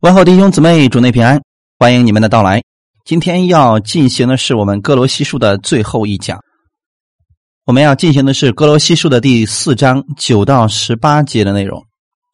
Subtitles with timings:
[0.00, 1.42] 问候弟兄姊妹，主内平安，
[1.76, 2.62] 欢迎你们的到来。
[3.04, 6.38] 今天要进行的是我们哥罗西书的最后一讲，
[7.64, 11.82] 我们要进行的是哥罗西书的第四章九到十八节的内容。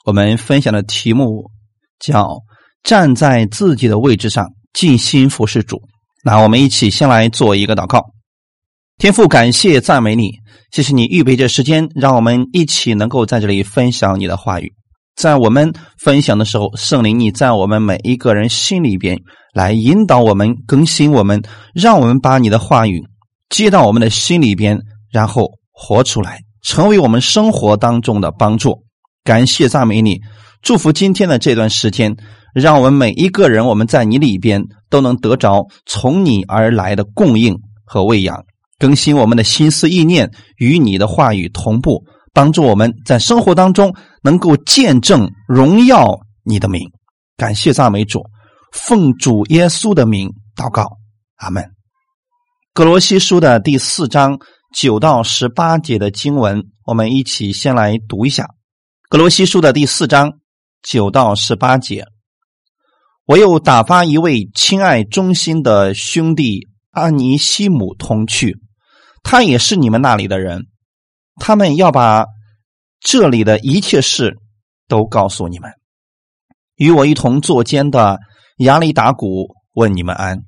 [0.04, 1.50] 我们分享的题目
[1.98, 2.37] 叫
[2.85, 5.80] “站在自己的位置上，尽心服侍主”。
[6.22, 8.04] 那我们一起先来做一个祷告。
[8.98, 10.32] 天父，感谢赞美你，
[10.70, 14.74] 谢谢你预备这时间，让我们一起能够在这里分享你的话语。
[15.16, 19.16] 在我们分享的时候，圣灵你在我们每一个人心里边
[19.52, 21.41] 来引导我们、更新我们，
[21.72, 23.00] 让我们把你的话语
[23.48, 24.78] 接到我们的心里边，
[25.12, 28.82] 然后活出来，成为我们生活当中的帮助。
[29.22, 30.20] 感谢赞美你，
[30.62, 32.16] 祝福今天的这段时间，
[32.52, 38.44] 让我们每一个人我们在你里边都能得着从你而来的供应和喂养，
[38.80, 42.05] 更新我们的心思意念与你的话语同步。
[42.34, 46.91] 帮助我们在生活当中能够见证荣耀你的名，
[47.37, 48.25] 感谢赞美主，
[48.73, 50.98] 奉主耶稣的名祷告，
[51.36, 51.64] 阿门。
[52.75, 54.36] 格罗西书的第四章
[54.75, 58.48] 九到十八节的经文，我们一起先来读一下。
[59.08, 60.33] 格罗西书的第四章
[60.83, 62.05] 九到十八节，
[63.27, 68.58] 我又打发一位亲爱忠心的兄弟阿尼西姆同去，
[69.23, 70.67] 他也是你们那里的人。
[71.36, 72.27] 他们要把
[73.00, 74.38] 这里的一切事
[74.88, 75.72] 都告诉你们。
[76.77, 78.18] 与我一同坐监的
[78.58, 80.42] 亚里达古问你们安，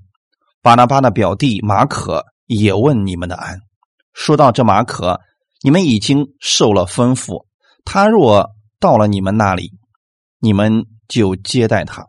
[0.62, 3.58] 巴拿巴的表弟马可也问你们的安。
[4.12, 5.20] 说到这马可，
[5.62, 7.46] 你们已经受了吩咐，
[7.84, 9.72] 他若到了你们那里，
[10.38, 12.06] 你们就接待他。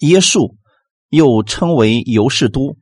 [0.00, 0.54] 耶稣
[1.08, 2.76] 又称为尤士都，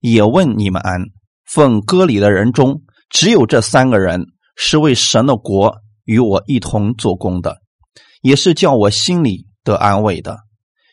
[0.00, 1.02] 也问你们安。
[1.44, 2.82] 奉歌里的人中。
[3.08, 4.26] 只有这三个人
[4.56, 7.58] 是为神的国与我一同做工的，
[8.22, 10.38] 也是叫我心里得安慰的。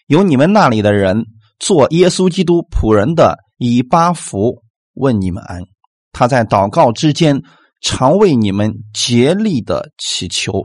[0.08, 1.25] 有你们那里的人
[1.59, 4.61] 做耶稣基督仆人的以巴弗
[4.94, 5.64] 问你们安，
[6.11, 7.41] 他在祷告之间
[7.81, 10.63] 常为你们竭力的祈求，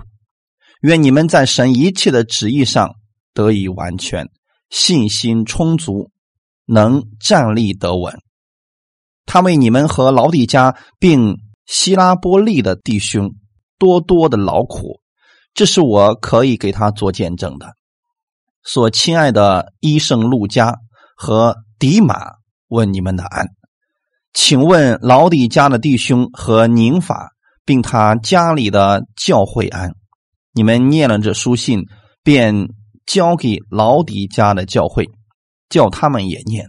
[0.82, 2.94] 愿你们在神一切的旨意上
[3.32, 4.28] 得以完全，
[4.70, 6.10] 信心充足，
[6.66, 8.20] 能站立得稳。
[9.28, 13.34] 他为你们和老底家并希拉波利的弟兄
[13.78, 15.00] 多多的劳苦，
[15.52, 17.74] 这是我可以给他做见证的。
[18.64, 20.76] 所亲爱的医生路加
[21.14, 22.32] 和迪马
[22.68, 23.48] 问你们的安，
[24.32, 27.32] 请问老底家的弟兄和宁法，
[27.66, 29.92] 并他家里的教会安。
[30.54, 31.84] 你们念了这书信，
[32.22, 32.68] 便
[33.04, 35.06] 交给老底家的教会，
[35.68, 36.64] 叫他们也念。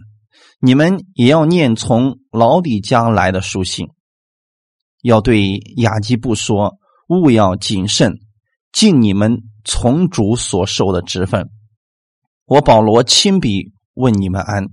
[0.62, 3.88] 你们也要念从老底家来的书信，
[5.00, 6.76] 要对雅基布说：
[7.08, 8.18] 勿要谨慎，
[8.70, 11.48] 尽你们从主所受的职分。
[12.44, 14.66] 我保罗亲笔问你们安，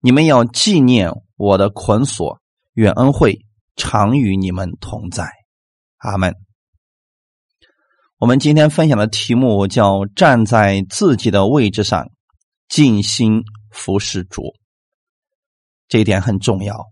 [0.00, 2.38] 你们要纪念我的捆锁，
[2.74, 3.46] 愿恩惠
[3.76, 5.30] 常与你们同在。
[5.96, 6.34] 阿门。
[8.18, 12.10] 我们今天分享的题目叫“站在自己的位置上，
[12.68, 14.52] 尽心服侍主”。
[15.94, 16.86] 这一点很重要。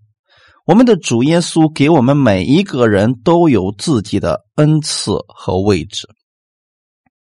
[0.64, 6.06] 我们的主耶稣给我们每一个人都有自己的恩赐和位置，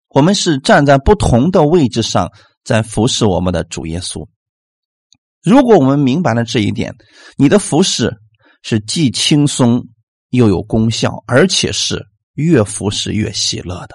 [0.09, 2.33] 我们是站在不同的位置上
[2.65, 4.27] 在服侍我们的主耶稣。
[5.43, 6.95] 如果我们明白了这一点，
[7.37, 8.17] 你的服侍
[8.63, 9.89] 是既轻松
[10.31, 12.03] 又有功效，而且是
[12.33, 13.95] 越服侍越喜乐的。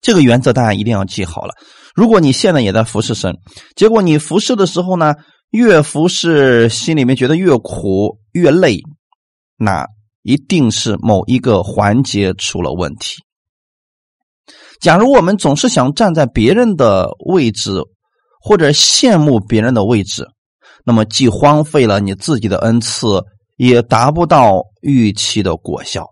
[0.00, 1.52] 这个原则大家一定要记好了。
[1.94, 3.36] 如果你现在也在服侍神，
[3.76, 5.14] 结果你服侍的时候呢？
[5.50, 8.80] 越服侍，心里面觉得越苦越累，
[9.56, 9.86] 那
[10.22, 13.16] 一定是某一个环节出了问题。
[14.80, 17.82] 假如我们总是想站在别人的位置，
[18.40, 20.28] 或者羡慕别人的位置，
[20.84, 23.22] 那么既荒废了你自己的恩赐，
[23.56, 26.06] 也达不到预期的果效。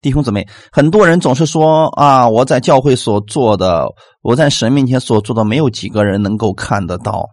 [0.00, 3.84] 弟兄姊妹，很多人总是说啊，我在教会所做的，
[4.22, 7.28] 我在神面前所做的，没有几个人能够看得到。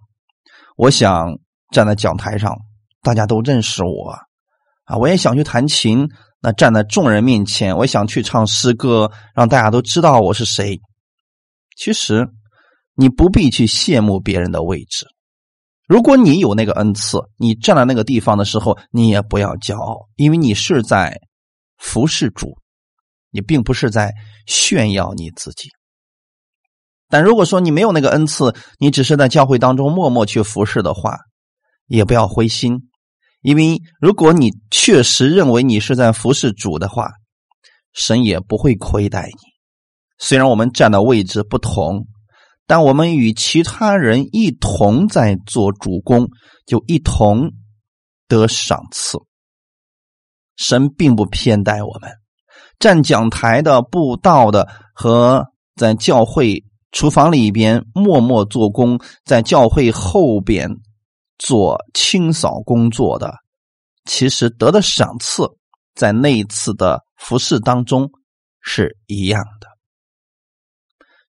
[0.75, 1.39] 我想
[1.71, 2.53] 站在讲台上，
[3.01, 4.11] 大家都认识我
[4.83, 4.97] 啊！
[4.97, 6.07] 我也想去弹琴，
[6.41, 10.79] 那站在众人面前，我想去唱诗歌，让大家都知道我是谁。
[11.77, 12.27] 其实，
[12.93, 15.07] 你不必去羡慕别人的位置。
[15.87, 21.21] 如果你有那个恩赐，你站在那个地方的时候，你也不要骄傲，因为你是在
[21.77, 22.57] 服侍主，
[23.31, 24.13] 你并不是在
[24.45, 25.69] 炫耀你自己。
[27.15, 31.17] 但如果说你没有那个恩赐，你只是在教会当中默默去服侍的话，
[31.87, 32.89] 也不要灰心，
[33.41, 37.09] 因为如果你确实认为你是在服侍主的话，
[37.93, 39.39] 神也不会亏待你。
[40.17, 42.05] 虽然我们站的位置不同，
[42.67, 46.27] 但我们与其他人一同在做主公，
[46.65, 47.53] 就一同
[48.27, 49.17] 得赏赐。
[50.57, 52.11] 神并不偏待我们，
[52.77, 55.45] 站讲台的、布道的和
[55.77, 60.77] 在教会厨房里边默默做工，在教会后边
[61.37, 63.35] 做清扫工作的，
[64.05, 65.43] 其实得的赏赐
[65.93, 68.09] 在那一次的服饰当中
[68.61, 69.67] 是一样的。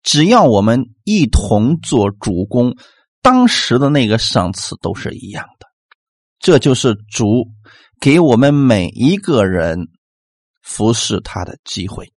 [0.04, 2.76] 只要我们一同做主公，
[3.20, 5.66] 当时的那个赏赐都是一样的。
[6.38, 7.48] 这就是主
[8.00, 9.88] 给我们每一个人
[10.62, 12.12] 服侍他的机会，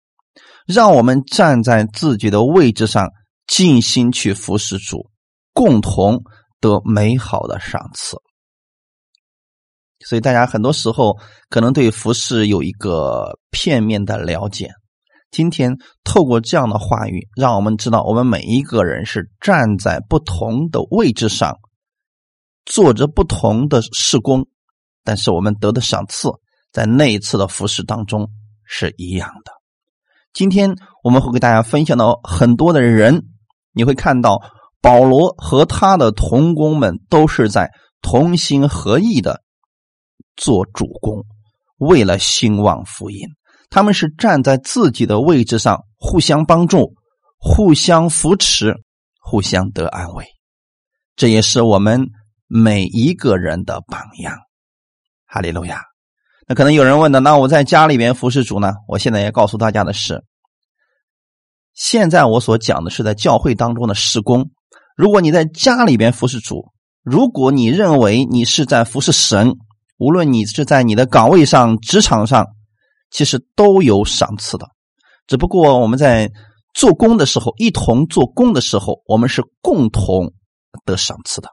[0.67, 3.09] 让我们站在自己的位置上，
[3.49, 5.11] 尽心去服侍主，
[5.53, 6.23] 共同
[6.61, 8.17] 得美好的赏赐。
[10.07, 11.19] 所以，大家很多时候
[11.49, 14.71] 可能对服饰有一个片面的了解。
[15.31, 21.59] 今天透过这样的话语，让我们知道，我们每一个人是站在不同的位置上，
[22.65, 24.47] 做着不同的事工，
[25.05, 26.31] 但是我们得的赏赐，
[26.71, 28.31] 在那一次的服饰当中
[28.65, 29.53] 是一样的。
[30.33, 33.25] 今天我们会给大家分享到很多的人，
[33.79, 34.43] 你会看到
[34.83, 37.71] 保罗和他的同工们都是在
[38.03, 39.41] 同心合意的
[40.37, 41.23] 做主公，
[41.77, 43.21] 为了兴旺福音。
[43.71, 46.95] 他们是站在自己的位置上，互相帮助、
[47.39, 48.75] 互相扶持、
[49.21, 50.27] 互相得安慰。
[51.15, 52.09] 这也是我们
[52.49, 54.37] 每一个人的榜样。
[55.25, 55.83] 哈利路亚。
[56.49, 58.73] 那可能有人问的，那我在家里边服侍主呢？
[58.89, 60.25] 我现在要告诉大家的是，
[61.79, 64.51] 现在我所讲的是在教会当中的施工。
[64.97, 66.73] 如果你在家里边服侍主，
[67.03, 69.55] 如果你认为你是在服侍神，
[69.97, 72.47] 无论你是在你的岗位上、职场上。
[73.11, 74.69] 其实都有赏赐的，
[75.27, 76.31] 只不过我们在
[76.75, 80.31] 做工的时候，一同做工的时候，我们是共同
[80.85, 81.49] 得赏赐的，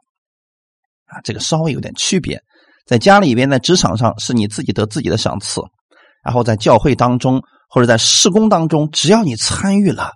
[1.06, 2.38] 啊，这个稍微有点区别。
[2.86, 5.62] 在家里边，在职场上是你自己得自己的赏赐，
[6.26, 7.42] 然后在教会当中
[7.76, 10.14] 或者在施工当中，只要你参与了，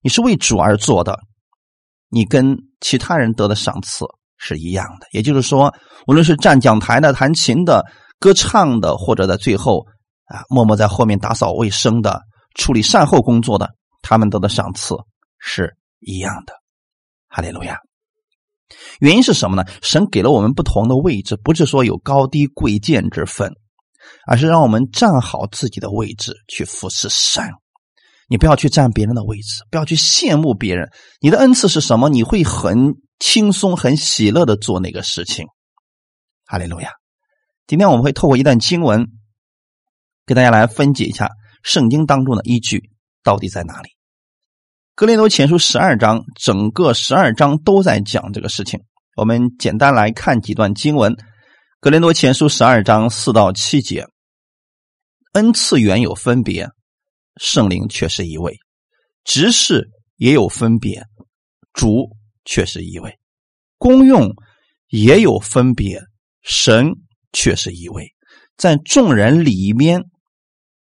[0.00, 1.18] 你是为主而做的，
[2.08, 4.04] 你跟其他人得的赏赐
[4.36, 5.08] 是一样的。
[5.10, 5.74] 也就是说，
[6.06, 7.84] 无论是站讲台的、弹琴的、
[8.20, 9.84] 歌唱的，或者在最后。
[10.26, 12.22] 啊，默默在后面打扫卫生的、
[12.54, 13.68] 处理善后工作的，
[14.00, 14.94] 他们得的赏赐
[15.40, 16.54] 是一样的。
[17.26, 17.76] 哈利路亚。
[19.00, 19.64] 原因是什么呢？
[19.82, 23.52] 神给了我们不同的位置，不是说有高低贵贱之分，
[24.26, 27.44] 而是让我们站好自己的位置去服侍神。
[28.28, 30.90] 你不要去占别人的位置，不要去羡慕别人。
[31.20, 32.08] 你的恩赐是什么？
[32.08, 35.46] 你会很轻松、很喜乐的做那个事情。
[36.46, 36.90] 哈利路亚。
[37.66, 39.06] 今天我们会透过一段经文。
[40.26, 41.28] 给大家来分解一下
[41.64, 42.90] 圣经当中的依据
[43.24, 43.88] 到底在哪里？
[44.94, 48.78] 格林多前书十二章，整个十二章都在讲这个事情。
[49.16, 51.16] 我们简单来看几段经文：
[51.80, 54.06] 格林多前书十二章四到七节，
[55.32, 56.68] 恩赐原有分别，
[57.36, 58.52] 圣灵却是一位；
[59.24, 61.06] 执事也有分别，
[61.72, 62.10] 主
[62.44, 63.12] 却是一位；
[63.78, 64.28] 功用
[64.88, 66.02] 也有分别，
[66.42, 66.96] 神
[67.32, 68.14] 却是一位，
[68.58, 70.04] 在众人里面。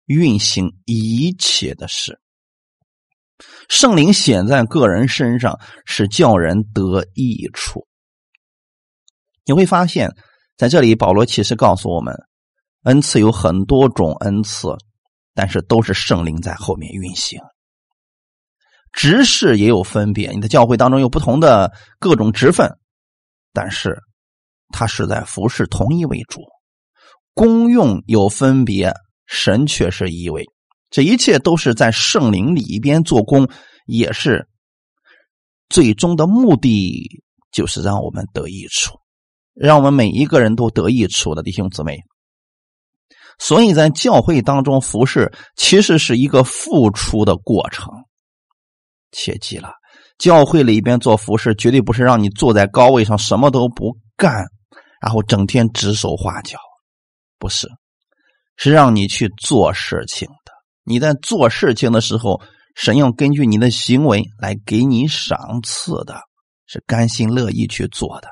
[0.06, 2.20] 运行一切的事，
[3.70, 7.88] 圣灵显在个人身上是叫人得益处。
[9.46, 10.16] 你会发现，
[10.60, 12.14] 在这里保罗其实告诉我们，
[12.84, 14.68] 恩赐有很多种恩赐，
[15.34, 17.40] 但是都是圣灵在后面运行。
[18.92, 22.70] 执事也有分别，你的教会当中有不同的各种职分，
[23.54, 23.98] 但是
[24.74, 26.42] 他是在服侍同一为主。
[27.34, 28.94] 功用有分别。
[29.32, 30.44] 神却是一位，
[30.90, 33.48] 这一切都是在圣灵里边做工，
[33.86, 34.50] 也是
[35.70, 38.98] 最终的目的，就是让我们得益处，
[39.60, 41.98] 让我们每一个人都得益处的弟兄姊妹。
[43.38, 47.88] 所以在教会当中服侍，其实是一个付出的过程。
[49.12, 49.74] 切记了，
[50.18, 54.32] 教会里边做服侍，绝对不是让你坐在高位上什么都不干，
[55.02, 56.58] 然后整天指手画脚，
[57.38, 57.68] 不是。
[58.62, 60.52] 是让你去做事情的。
[60.84, 62.42] 你在做事情的时候，
[62.76, 66.20] 神要根据你的行为来给你赏赐的，
[66.68, 68.28] 是甘心乐意去做的。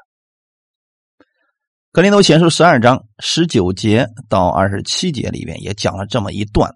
[1.98, 6.72] 格林多前书十二章十九节到二十七节里面也讲了这么一段：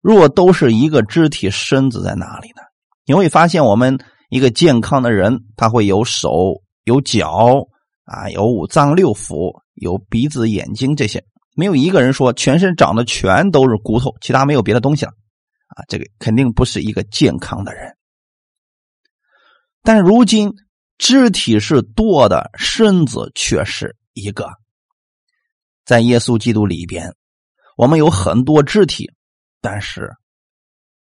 [0.00, 2.62] 若都是一个肢体，身子在哪里呢？
[3.04, 3.98] 你会发现，我们
[4.30, 7.68] 一个健康的人，他会有手、有脚
[8.04, 11.22] 啊，有五脏六腑，有鼻子、眼睛这些。
[11.54, 15.12] 没有一个人说全身长的全都是骨头，其他没有别的东西了，
[15.76, 17.94] 啊，这个肯定不是一个健康的人。
[19.82, 20.50] 但如今
[20.98, 24.48] 肢体是多的，身子却是一个。
[25.84, 27.14] 在耶稣基督里边，
[27.76, 29.10] 我们有很多肢体，
[29.60, 30.12] 但是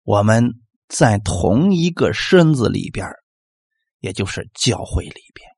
[0.03, 0.53] 我们
[0.89, 3.07] 在同一个身子里边，
[3.99, 5.49] 也就是教会里边，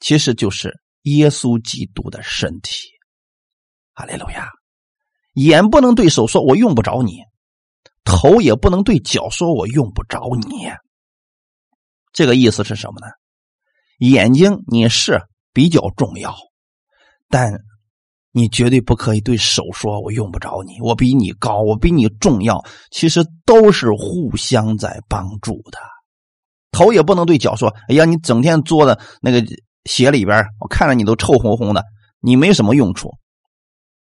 [0.00, 2.88] 其实就是耶稣基督的身体。
[3.92, 4.48] 哈利路亚！
[5.34, 7.18] 眼不能对手说“我用不着你”，
[8.02, 10.72] 头也不能对脚说“我用不着你”。
[12.12, 13.06] 这个意思是什么呢？
[13.98, 16.34] 眼睛你是比较重要，
[17.28, 17.52] 但
[18.30, 22.64] 你绝对不可以对手说“我用不着你”，我比你高，我比你重要。
[22.90, 25.78] 其实都是互相在帮助的。
[26.70, 29.42] 头也不能对脚说：“哎呀，你整天坐的那个
[29.84, 31.82] 鞋里边，我看着你都臭烘烘的，
[32.20, 33.10] 你没什么用处。”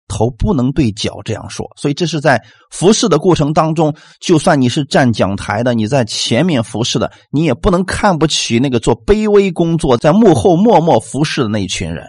[0.09, 12.07] 头不能对脚这样说，所以这是在服侍的过程当中，就算你是站讲台的，你在前面服侍的，你也不能看不起那个做卑微工作、在幕后默默服侍的那一群人。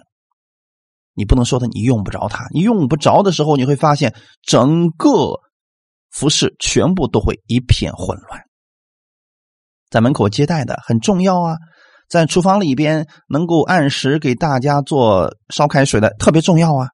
[1.16, 4.14] 你不能说他你用不着他，你用不着的时候，你会发现
[4.44, 5.10] 整个
[6.12, 8.40] 服侍全部都会一片混乱。
[9.90, 11.58] 在门口接待的很重要啊，
[12.08, 16.90] 在厨房里边能够按时给大家做烧开水的特别重要啊。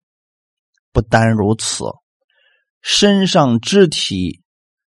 [0.94, 1.84] 不单如此，
[2.82, 4.42] 身上肢体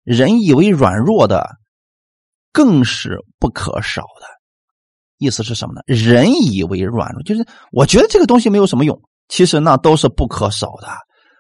[0.04, 1.48] 人以为软弱的，
[2.52, 4.28] 更是不可少的。
[5.18, 5.82] 意思是什么呢？
[5.86, 10.88] 人以为软弱，就是我觉得这个东西没有什么用，其实那都是不可少的。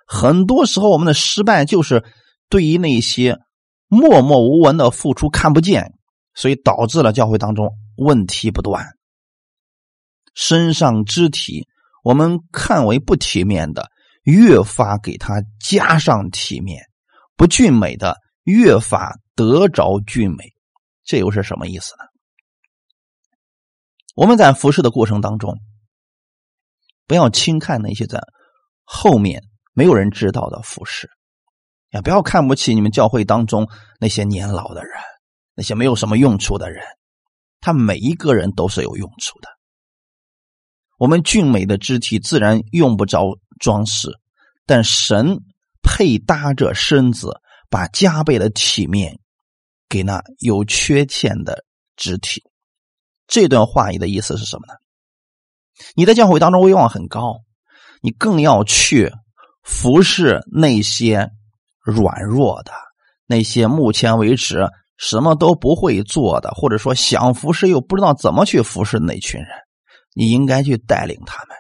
[0.05, 2.05] 很多时候，我们的失败就是
[2.47, 3.39] 对于那些
[3.87, 5.91] 默默无闻的付出看不见，
[6.35, 8.85] 所以导致了教会当中问题不断。
[10.35, 11.67] 身上肢体
[12.03, 13.89] 我们看为不体面的。
[14.23, 16.83] 越发给他加上体面，
[17.35, 20.53] 不俊美的越发得着俊美，
[21.03, 22.05] 这又是什么意思呢？
[24.15, 25.59] 我们在服侍的过程当中，
[27.07, 28.21] 不要轻看那些在
[28.83, 31.09] 后面没有人知道的服侍，
[31.89, 33.67] 也不要看不起你们教会当中
[33.99, 34.93] 那些年老的人，
[35.55, 36.85] 那些没有什么用处的人，
[37.59, 39.49] 他每一个人都是有用处的。
[40.99, 43.39] 我们俊美的肢体自然用不着。
[43.61, 44.09] 装饰，
[44.65, 45.39] 但神
[45.81, 47.39] 配搭着身子，
[47.69, 49.17] 把加倍的体面
[49.87, 51.63] 给那有缺陷的
[51.95, 52.43] 肢体。
[53.27, 54.73] 这段话语的意思是什么呢？
[55.95, 57.39] 你在教会当中威望很高，
[58.01, 59.13] 你更要去
[59.63, 61.29] 服侍那些
[61.79, 62.71] 软弱的、
[63.25, 69.49] 那些目前为止什么都不会做的，或者说想服侍又不知道怎么去服侍那群人，
[70.13, 71.55] 你应该去带领他们。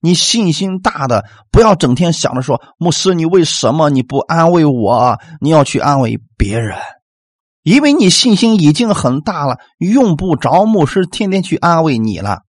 [0.00, 5.18] 你信心大的，不要整天想着说牧师，你为什么你不安慰我？
[5.40, 6.78] 你要去安慰别人，
[7.62, 12.42] 因为你信心已经很大了，用不着牧师天天去安慰你了，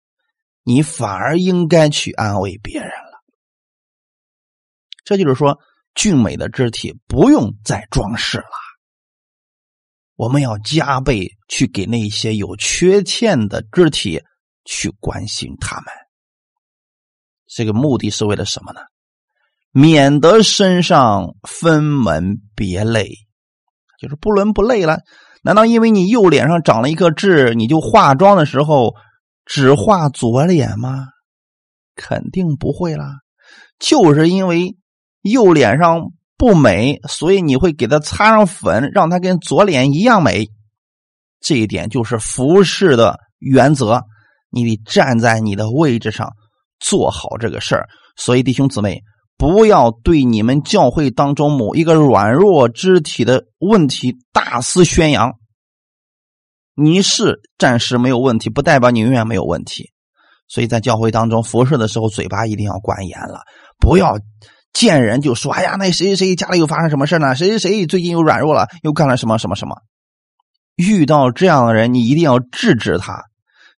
[0.63, 3.23] 你反而应该去安慰别人了。
[5.05, 5.59] 这就是说，
[5.95, 8.47] 俊美的肢体不用再装饰了，
[10.17, 14.23] 我们要加倍去给那些有缺陷的肢体
[14.65, 15.85] 去关心他们。
[17.55, 18.81] 这个目的是为了什么呢？
[19.71, 23.11] 免得身上分门别类，
[24.01, 24.99] 就是不伦不类了。
[25.43, 28.95] 难道因为你右脸上长了一颗痣，你就化妆的时候
[29.45, 31.07] 只画左脸吗？
[31.95, 33.13] 肯定不会啦。
[33.79, 34.77] 就是因为
[35.23, 40.49] 右脸上不美，所以你会给它擦上粉，让它跟左脸一样美。
[41.41, 44.03] 这一点就是服饰的原则，
[44.51, 46.33] 你得站在你的位置上。
[46.81, 49.03] 做好这个事儿，所以弟兄姊妹，
[49.37, 55.33] 不要对你们教会当中某一个软弱肢体的问题大肆宣扬。
[56.77, 59.93] 你是暂时没有问题，不代表你永远没有问题。
[60.49, 63.41] 所以在教会当中服侍的时候，嘴巴一定要管严了，
[63.79, 64.19] 不要
[64.73, 67.35] 见人就说：“哎呀，那谁谁谁家里又发生什么事呢？
[67.35, 69.77] 谁谁谁最近又软弱了，又干了什么什么什么。”
[70.77, 73.25] 遇到这样的人，你一定要制止他。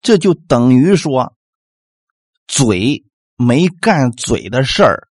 [0.02, 1.34] 这就等于说。
[2.46, 3.04] 嘴
[3.36, 5.08] 没干嘴的事儿，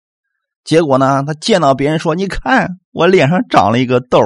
[0.64, 1.22] 结果呢？
[1.26, 4.20] 他见到别人说：“你看我脸上长了一个痘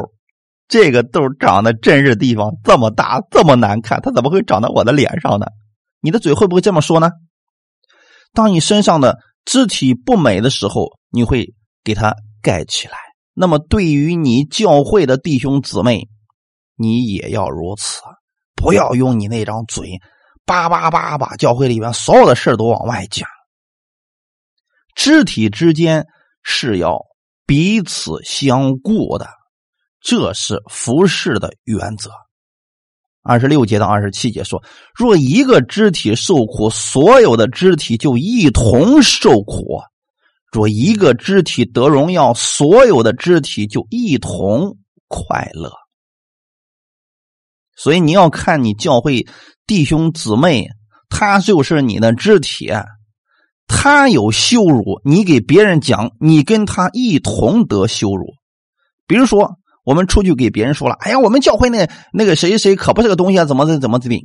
[0.66, 5.46] 这个痘长的真是地方这么大，这么难看，它怎么会长到我的脸上呢？”
[6.00, 7.10] 你的嘴会不会这么说呢？
[8.32, 12.96] 当你身上的肢体不美的时候，你会给它盖起来。
[13.32, 16.08] 那么，对于你教会的弟兄姊妹，
[16.76, 18.00] 你也要如此，
[18.54, 20.00] 不要用你那张嘴。
[20.44, 23.28] 叭叭叭把教会里边所有的事都往外讲。
[24.94, 26.06] 肢体之间
[26.42, 27.00] 是要
[27.46, 29.28] 彼此相顾的，
[30.00, 32.10] 这是服侍的原则。
[33.22, 34.62] 二十六节到二十七节说：
[34.94, 39.80] 若一个肢体受苦，所有的肢体就一同受苦；
[40.52, 44.76] 若一个肢体得荣耀，所有的肢体就一同
[45.08, 45.72] 快乐。
[47.76, 49.26] 所以你要看你教会
[49.66, 50.68] 弟兄姊妹，
[51.08, 52.70] 他就是你的肢体。
[53.66, 58.26] 他有羞辱，你给别人讲，你跟他一同得羞辱。
[59.06, 64.18] 比如说，我们出去给别人说了：“哎呀，我们教会那那个谁谁可不是个东西啊，怎么怎怎么怎么。”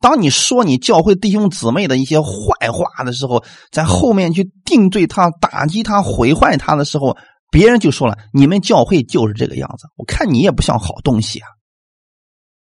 [0.00, 3.42] 当你说你教会弟兄姊妹的一些坏话的时候，
[3.72, 7.16] 在后面去定罪他、打击他、毁坏他的时候，
[7.50, 11.48] 别人就说了：“你们教会就是这个样子，我看你也不像好东西啊。”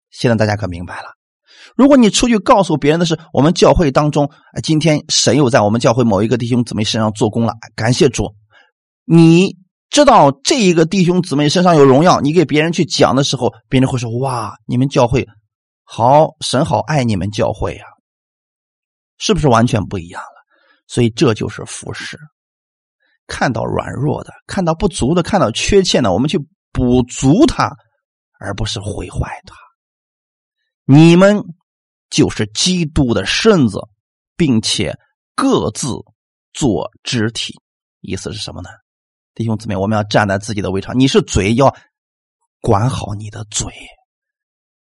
[0.09, 1.09] 现在大家可明白了。
[1.75, 4.31] 如果你出去告诉别人的是我们教会当中，
[4.63, 8.33] 今天神又在我们教会某一个弟兄姊妹身上做工了，感谢主。
[9.03, 9.57] 你
[9.89, 15.27] 知道这一个弟兄姊妹身上有荣耀，你给别人去讲的时候，别人会说：“哇，你们教会
[15.83, 17.83] 好，神好爱你们教会呀。”
[19.19, 20.45] 是不是完全不一样了？
[20.87, 22.17] 所以这就是服侍，
[23.27, 26.39] 看到软弱的，看到不足的，看到缺陷的，我们去
[26.71, 27.69] 补足它，
[28.39, 29.55] 而不是毁坏它。
[30.85, 31.43] 你们。
[32.09, 33.79] 就是基督的身子，
[34.37, 34.97] 并且
[35.35, 35.89] 各自
[36.53, 37.53] 做肢体，
[38.01, 38.69] 意思是什么呢？
[39.33, 40.97] 弟兄姊妹，我们要站在自己的位上。
[40.97, 41.75] 你是嘴，要
[42.61, 43.67] 管好你的嘴；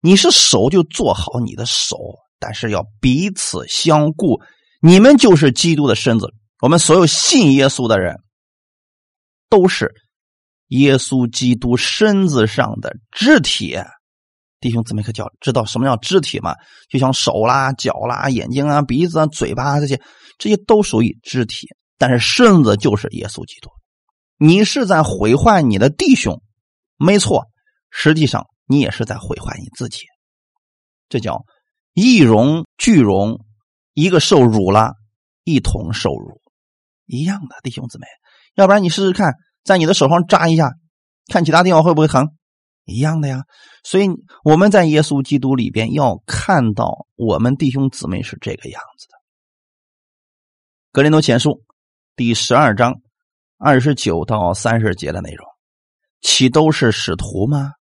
[0.02, 1.98] 你是手，就做好你的手。
[2.40, 4.42] 但是要彼此相顾。
[4.82, 6.34] 你们就是基督的身子。
[6.62, 8.16] 我们所有信耶稣的人，
[9.50, 9.94] 都是
[10.68, 13.78] 耶稣基督身子上的肢体。
[14.60, 16.56] 弟兄姊妹可叫知道什么叫肢体吗？
[16.90, 20.02] 就像手啦、脚啦、眼睛啊、鼻子啊、嘴巴这些，
[20.38, 21.68] 这些都属于肢体。
[21.98, 23.70] 但是身子就是耶稣基督。
[24.38, 26.42] 你是在毁坏你的弟兄，
[26.98, 27.46] 没错，
[27.90, 30.04] 实际上你也是在毁坏你自己。
[31.10, 31.44] 这叫
[31.94, 33.44] 一荣俱荣，
[33.94, 34.94] 一个受辱了，
[35.44, 36.40] 一同受辱，
[37.06, 38.06] 一样的弟兄姊妹。
[38.56, 40.72] 要不然你试试看，在你的手上扎一下，
[41.28, 42.30] 看其他地方会不会疼？
[42.86, 43.44] 一样的呀，
[43.84, 44.08] 所以
[44.44, 49.14] 我们在耶稣基督里边要看到我们弟兄姊妹是这个样子的。
[50.92, 51.64] 格林多前书
[52.16, 53.02] 第十二章
[53.58, 55.48] 二十九到三十节的内容，
[56.22, 57.74] 岂都是使徒吗？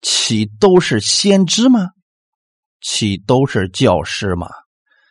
[0.00, 1.90] 岂都是先知吗？
[2.80, 4.48] 岂都是教师吗？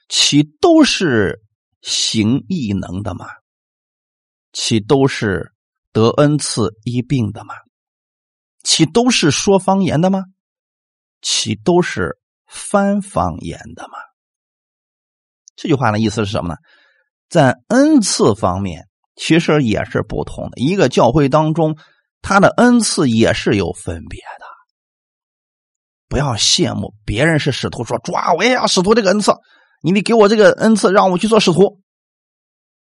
[0.09, 1.41] 岂都是
[1.81, 3.25] 行异能的吗？
[4.51, 5.53] 岂都是
[5.93, 7.55] 得恩赐医病的吗？
[8.63, 10.23] 岂都是说方言的吗？
[11.21, 13.93] 岂都是翻方言的吗？
[15.55, 16.55] 这句话的意思是什么呢？
[17.29, 20.57] 在恩赐方面，其实也是不同的。
[20.57, 21.77] 一个教会当中，
[22.21, 24.45] 他的恩赐也是有分别的。
[26.07, 29.31] 不要羡慕别人是使徒，说抓我也要使徒这个恩赐，
[29.81, 31.79] 你得给我这个恩赐，让我去做使徒。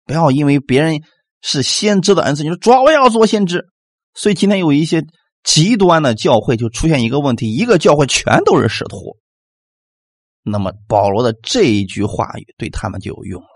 [0.06, 1.02] 不要因为别人
[1.42, 3.66] 是先知的恩赐，你说抓我也要做先知。
[4.14, 5.04] 所以今天有一些。
[5.48, 9.18] 极端的教会就出现一个问题：一个教会全都是使徒。
[10.44, 13.48] 那么保罗的这一句话语对他们就有用了。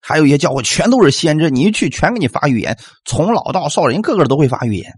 [0.00, 4.94] 还有一些教会全都是先知，你一去全给你发预言，从老到少人个个都会发预言。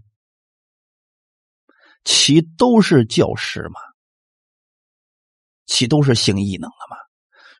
[2.03, 3.79] 其都是教师吗？
[5.65, 6.97] 其都是行异能了吗？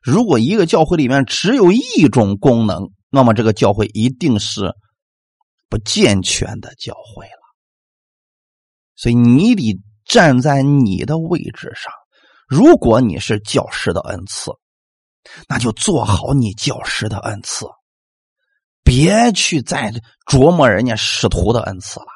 [0.02, 4.72] 如果一个教会里面只有一种功能，那么这个教会一定是
[5.68, 7.41] 不健全的教会了。
[9.02, 11.92] 所以你得站在你的位置上。
[12.46, 14.52] 如果你是教师的恩赐，
[15.48, 17.66] 那就做好你教师的恩赐，
[18.84, 19.92] 别去再
[20.30, 22.06] 琢磨人家使徒的恩赐了。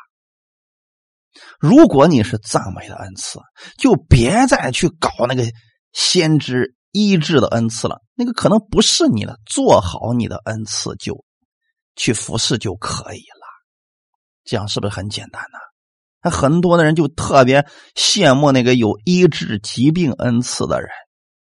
[1.59, 3.40] 如果你是赞美的恩赐，
[3.79, 5.51] 就别再去搞那个
[5.92, 9.40] 先知医治的恩赐了，那个可能不是你的。
[9.44, 11.25] 做好你的恩赐，就
[11.96, 13.44] 去服侍就可以了。
[14.44, 15.59] 这样是不是很简单呢？
[16.30, 20.88] 很多的人就特别羡慕那个有医治疾病恩赐的人，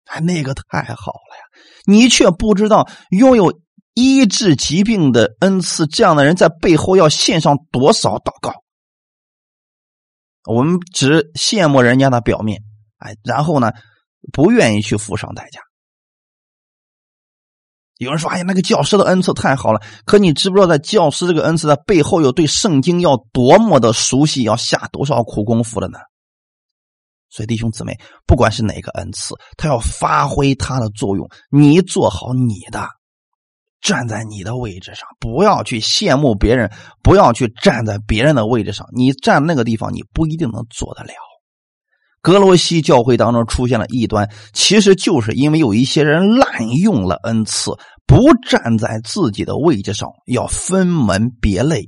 [0.06, 1.42] 哎，那个太好了呀！
[1.86, 3.60] 你却不知道拥有
[3.94, 8.62] 医治疾病的恩赐，这样的人在背后要献上多少祷告。
[10.44, 12.62] 我们只羡慕人家的表面，
[12.98, 13.72] 哎，然后呢，
[14.32, 15.60] 不愿意去付上代价。
[18.02, 25.98] 有人说：“哎呀，那个教师的恩赐太好了。”可你知不知道，在教师这个恩赐的背后，有对圣经要多么的熟悉，要下多少苦功夫的呢？
[27.30, 31.26] 所以，弟兄姊妹，不管是哪个恩赐，他要发挥他的作用。
[31.50, 32.86] 你做好你的，
[33.80, 36.70] 站在你的位置上，不要去羡慕别人，
[37.02, 38.86] 不要去站在别人的位置上。
[38.94, 41.12] 你站那个地方，你不一定能做得了。
[42.22, 47.72] 格罗西教会当中出现了异端，其实就是因为有一些人滥用了恩赐，
[48.06, 51.84] 不站在自己的位置上，要分门别类。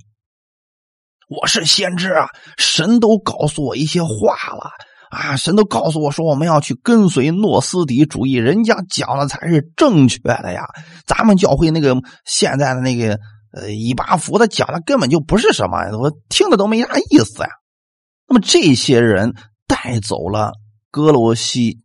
[1.28, 2.26] 我是先知啊，
[2.58, 4.72] 神都告诉我一些话了
[5.10, 10.64] 啊，神都告诉我说我们要去跟随诺斯底主义，人家讲的才是正确的呀。
[11.06, 13.20] 咱们教会那个现在的那个
[13.52, 17.50] 呃以巴弗他讲的根本就不是什么，我听的都没啥意思呀。
[18.28, 19.32] 那么这些人。
[19.66, 20.52] 带走了
[20.90, 21.80] 哥罗西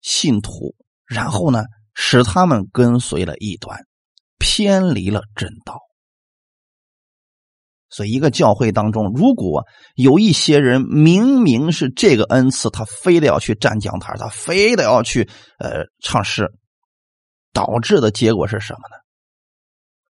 [0.00, 0.74] 信徒，
[1.06, 3.78] 然后呢，使他们跟随了异端，
[4.38, 5.80] 偏离了正道。
[7.88, 16.50] 所以，一个教会当中，如果有一些人明明是这个恩赐，他非得要去站讲台，他非得要去呃唱诗，
[17.52, 18.96] 导致的结果是什么呢？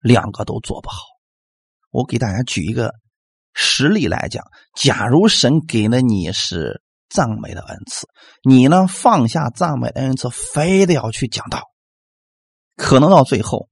[0.00, 0.96] 两个都做不好。
[1.90, 2.94] 我给大家举一个
[3.52, 4.42] 实例来讲：
[4.74, 6.80] 假如神给了你是。
[7.14, 8.08] 赞美的恩赐，
[8.42, 11.62] 你呢放下赞美的恩赐，非得要去讲道，
[12.74, 13.68] 可能到最后，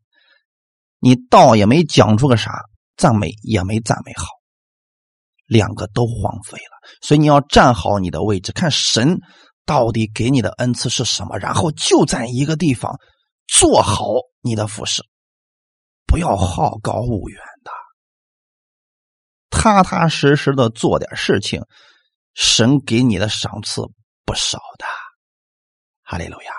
[1.01, 2.53] 你道也没讲出个啥，
[2.97, 4.27] 赞美也没赞美好，
[5.47, 6.89] 两个都荒废了。
[7.01, 9.19] 所以你要站好你的位置，看神
[9.67, 12.97] 到底给你的恩赐是什么，然后就在一个地方
[13.49, 14.07] 做好
[14.41, 15.03] 你的服饰，
[16.07, 17.73] 不要好高骛远的，
[19.51, 21.61] 踏踏实实的做点事情。
[22.35, 23.83] 神给你的赏赐
[24.25, 24.87] 不少的，
[26.03, 26.53] 哈利路亚。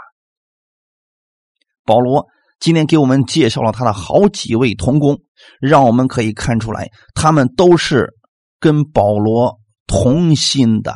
[1.86, 2.28] 保罗
[2.60, 5.20] 今天给我们介绍了他的好几位同工，
[5.60, 8.14] 让我们可以看出来，他们都是
[8.60, 10.96] 跟保罗同心的。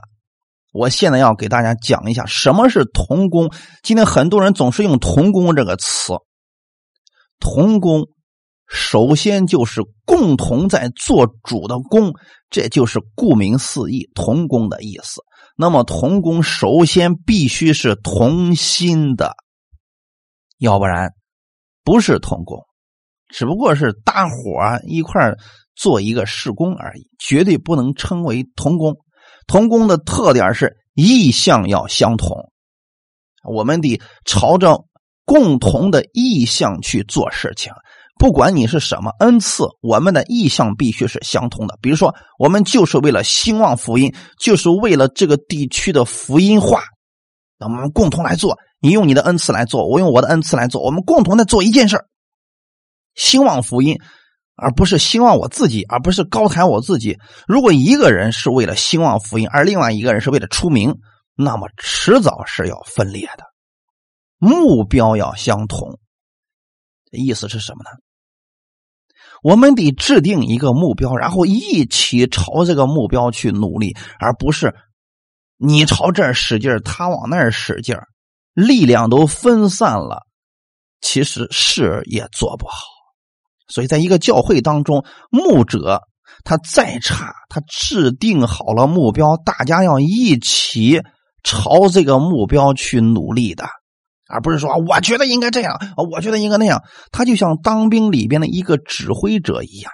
[0.72, 3.52] 我现在要给大家讲一下什么是同工。
[3.84, 6.14] 今天很多人总是用“同工”这个词，
[7.40, 8.08] 同工。
[8.68, 12.14] 首先就是共同在做主的工，
[12.50, 15.22] 这就是顾名思义同工的意思。
[15.56, 19.36] 那么同工首先必须是同心的，
[20.60, 21.14] 要不然
[21.84, 22.66] 不是同工，
[23.30, 24.36] 只不过是搭伙
[24.86, 25.34] 一块
[25.76, 28.98] 做一个事工而已，绝对不能称为同工。
[29.48, 32.52] 同工的特点是意向要相同，
[33.44, 34.86] 我们得朝着
[35.26, 37.72] 共同的意向去做事情。
[38.18, 41.78] 不管你是什么恩赐，我们的意向必须是相同的。
[41.82, 46.84] 比如说，我们就是为了兴旺福音，就是为了这个地区的福音化，
[47.58, 48.58] 那我们共同来做。
[48.80, 52.06] 你用你的恩赐来做，我用我的恩赐来做，我们共同的做一件事
[53.16, 54.00] 兴旺福音，
[54.56, 57.18] 而不是兴旺我自己，而不是高抬我自己。
[57.48, 60.96] 如果一个人是为了兴旺福音，而另外一个人是为了出名，
[61.36, 63.46] 那么迟早是要分裂的。
[64.38, 65.98] 目标要相同，
[67.12, 67.90] 意思是什么呢？
[69.44, 74.74] 我们得制定一个目标，然后一起朝这个目标去努力，而不是
[75.58, 77.96] 你朝这儿使劲他往那儿使劲
[78.54, 80.26] 力量都分散了，
[81.02, 82.76] 其实事也做不好。
[83.68, 86.02] 所以，在一个教会当中，牧者
[86.44, 91.02] 他再差，他制定好了目标，大家要一起
[91.44, 93.66] 朝这个目标去努力的。
[94.30, 95.78] 而不是说我觉得应该这样，
[96.12, 96.84] 我觉得应该那样。
[97.12, 99.92] 他就像当兵里边的一个指挥者一样，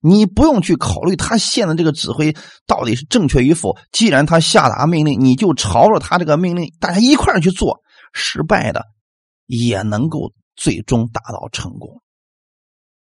[0.00, 2.34] 你不用去考虑他现在这个指挥
[2.66, 3.76] 到底是正确与否。
[3.92, 7.80] 既然他下达命令，你就朝着他这个命令，大家一块去做。
[8.14, 8.86] 失败的
[9.44, 12.00] 也能够最终达到成功。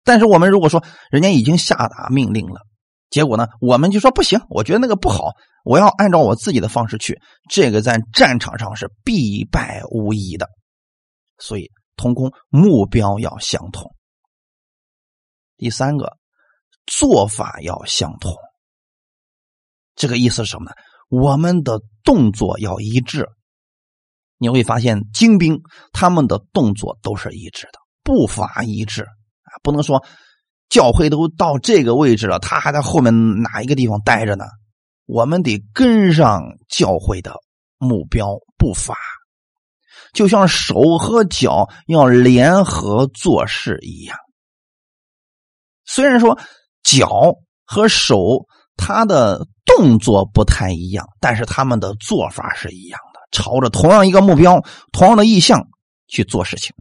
[0.04, 2.67] 但是我们如果说人家已经下达命令了，
[3.10, 5.32] 结果呢，我们就说不行，我觉得那个不好。
[5.64, 10.50] 我要按照我自己的方式去，这个在战场上是必败无疑的。
[11.40, 13.94] 所以，同工目标要相同。
[15.58, 16.18] 第三个，
[16.86, 18.34] 做法要相同。
[19.96, 20.72] 这个意思是什么呢？
[21.10, 23.28] 我们的动作要一致。
[24.38, 30.06] 你会发现，精兵他们的动作都是一致的，步伐一致啊，不能说
[30.70, 34.46] 教会都到这个位置了，他还在后面哪一个地方待着呢？
[35.06, 37.34] 我们得跟上教会的
[37.78, 38.96] 目标步伐，
[40.12, 44.18] 就像手和脚要联合做事一样。
[45.86, 46.38] 虽然说
[46.84, 55.68] 脚和手它的动作不太一样，但是他们的做法是一样的，朝着同样一个目标、同样的意向
[56.08, 56.76] 去做事情。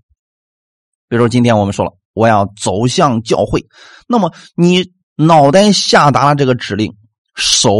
[1.09, 3.64] 比如，今天我们说了，我要走向教会，
[4.09, 6.92] 那么你脑袋下达了这个指令。
[7.38, 7.70] 手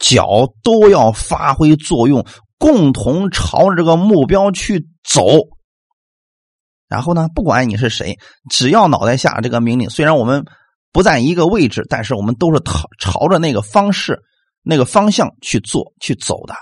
[0.00, 2.26] 脚都要发挥作用，
[2.58, 5.24] 共同朝着这个目标去走。
[6.88, 8.18] 然后呢，不管你是谁，
[8.50, 10.44] 只要脑袋下这个命令，虽然我们
[10.92, 14.20] 不在一个位置，但是我们都是朝朝着那个方式、
[14.64, 16.56] 那个方向去做、去走的。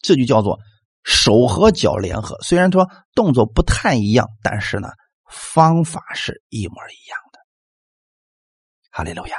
[0.00, 0.58] 这就叫做
[1.04, 2.38] 手和脚联合。
[2.40, 4.88] 虽然说动作不太一样，但是呢，
[5.30, 7.38] 方法是一模一样的。
[8.90, 9.36] 哈利路亚！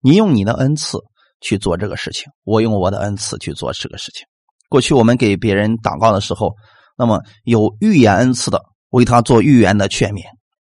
[0.00, 0.98] 你用你的恩赐
[1.40, 4.26] 去做这个事情，我用我的恩赐去做这个事情。
[4.68, 6.54] 过去我们给别人祷告的时候，
[6.96, 10.24] 那么有预言恩赐的为他做预言的劝勉，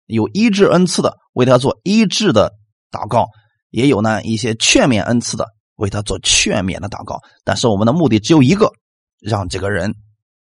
[0.07, 2.53] 有医治恩赐的为他做医治的
[2.91, 3.27] 祷告，
[3.71, 5.47] 也有呢一些劝勉恩赐的
[5.77, 7.21] 为他做劝勉的祷告。
[7.45, 8.73] 但是我们的目的只有一个，
[9.21, 9.95] 让这个人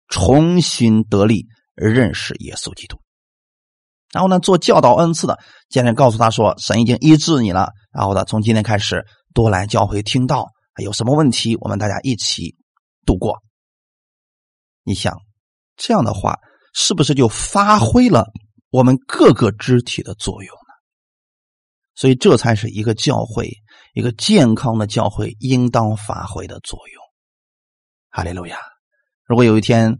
[0.07, 2.97] 重新得力，认识耶稣基督。
[4.13, 5.37] 然后呢，做教导恩赐的，
[5.69, 7.71] 见证告诉他说，神已经医治你了。
[7.91, 10.47] 然后呢，从今天开始多来教会听道，
[10.81, 12.55] 有什么问题，我们大家一起
[13.05, 13.37] 度过。
[14.83, 15.17] 你想，
[15.75, 16.39] 这样的话，
[16.73, 18.25] 是不是就发挥了
[18.69, 20.73] 我们各个肢体的作用呢？
[21.95, 23.49] 所以，这才是一个教会，
[23.93, 27.03] 一个健康的教会应当发挥的作用。
[28.09, 28.57] 哈利路亚！
[29.25, 29.97] 如果有一天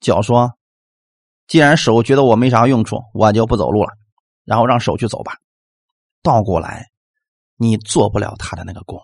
[0.00, 0.52] 脚说，
[1.46, 3.90] 既然手觉得我没啥用处，我就不走路了，
[4.44, 5.36] 然后让手去走吧。
[6.22, 6.88] 倒过来，
[7.56, 9.00] 你做不了他的那个工。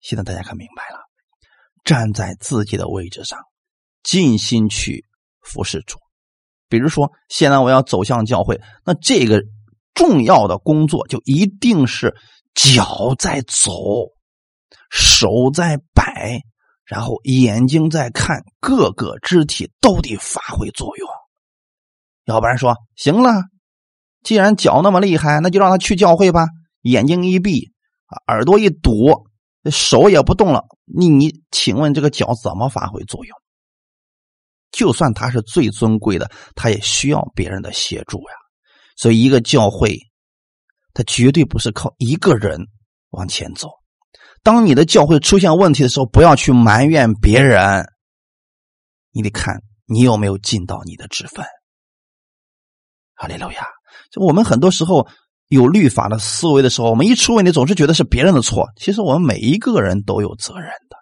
[0.00, 0.98] 现在大家可明白了，
[1.84, 3.38] 站在自己的位置上，
[4.02, 5.04] 尽心去
[5.40, 5.98] 服侍主。
[6.68, 9.42] 比如说，现在我要走向教会，那这个
[9.94, 12.16] 重要的工作就一定是
[12.54, 13.72] 脚在走，
[14.90, 16.40] 手在摆。
[16.84, 21.08] 然后眼睛在看，各个肢体都得发挥作用，
[22.24, 23.42] 要不然说行了，
[24.22, 26.46] 既然脚那么厉害，那就让他去教会吧。
[26.82, 27.72] 眼睛一闭，
[28.26, 29.26] 耳朵一堵，
[29.70, 33.36] 手也不动了，你你，请问这个脚怎么发挥作用？
[34.72, 38.34] 就算他是最尊贵的，他也需要别人的协助呀。
[38.96, 39.98] 所以，一个教会，
[40.94, 42.58] 他绝对不是靠一个人
[43.10, 43.68] 往前走。
[44.42, 47.86] 当你的教会出现问题的时候，不要去埋怨别人，
[49.12, 51.44] 你得看你有没有尽到你的职分。
[53.14, 53.66] 哈利路亚！
[54.10, 55.06] 就我们很多时候
[55.46, 58.66] 有律法的思维的时候，我们一出问题总是觉得是别人的错。
[58.76, 60.96] 其实我们每一个人都有责任的。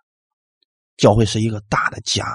[0.98, 2.26] 教会是一个大的家，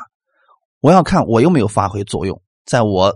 [0.79, 3.13] 我要看我有没有发挥作用，在我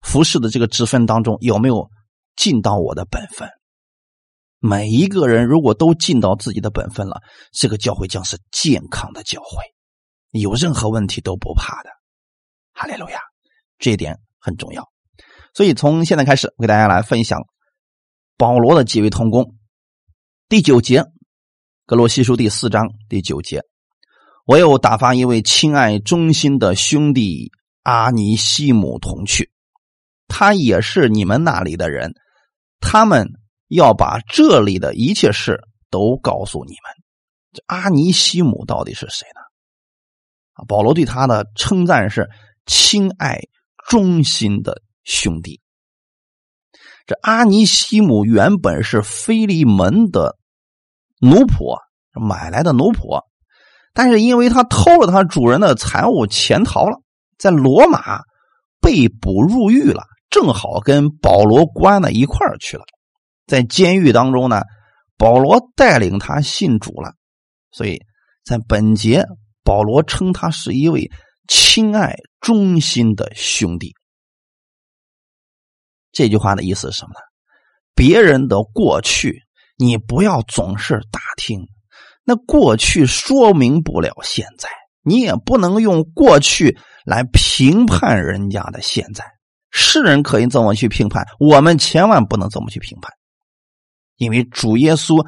[0.00, 1.88] 服侍的这个职分当中有没有
[2.34, 3.48] 尽到我的本分。
[4.60, 9.62] 每一个人如果都尽到自己的本分了，这个教会将是健康的教会，
[10.32, 11.90] 有任何问题都不怕的。
[12.72, 13.20] 哈利路亚，
[13.78, 14.88] 这一点很重要。
[15.54, 17.40] 所以从现在开始，我给大家来分享
[18.36, 19.54] 保罗的几位同工。
[20.48, 21.04] 第九节，
[21.86, 23.62] 格罗西书第四章第九节，
[24.44, 27.52] 我又打发一位亲爱忠心的兄弟
[27.84, 29.52] 阿尼西姆同去，
[30.26, 32.12] 他也是你们那里的人，
[32.80, 33.30] 他们。
[33.68, 37.04] 要把这里的一切事都告诉你们。
[37.52, 39.40] 这阿尼西姆到底是谁呢？
[40.52, 42.28] 啊，保罗对他的称赞是
[42.66, 43.40] 亲爱
[43.88, 45.60] 忠心的兄弟。
[47.06, 50.36] 这阿尼西姆原本是菲利门的
[51.20, 51.78] 奴仆，
[52.12, 53.22] 买来的奴仆，
[53.94, 57.00] 但是因为他偷了他主人的财物潜逃了，
[57.38, 58.20] 在罗马
[58.80, 62.84] 被捕入狱了，正好跟保罗关在一块儿去了。
[63.48, 64.62] 在监狱当中呢，
[65.16, 67.14] 保罗带领他信主了，
[67.72, 68.00] 所以
[68.44, 69.24] 在本节，
[69.64, 71.10] 保罗称他是一位
[71.48, 73.94] 亲爱忠心的兄弟。
[76.12, 77.20] 这句话的意思是什么呢？
[77.94, 79.42] 别人的过去，
[79.76, 81.66] 你不要总是打听，
[82.24, 84.68] 那过去说明不了现在，
[85.02, 89.24] 你也不能用过去来评判人家的现在。
[89.70, 93.12] 世人可以这么去评判，我们千万不能这么去评判。
[94.18, 95.26] 因为主耶稣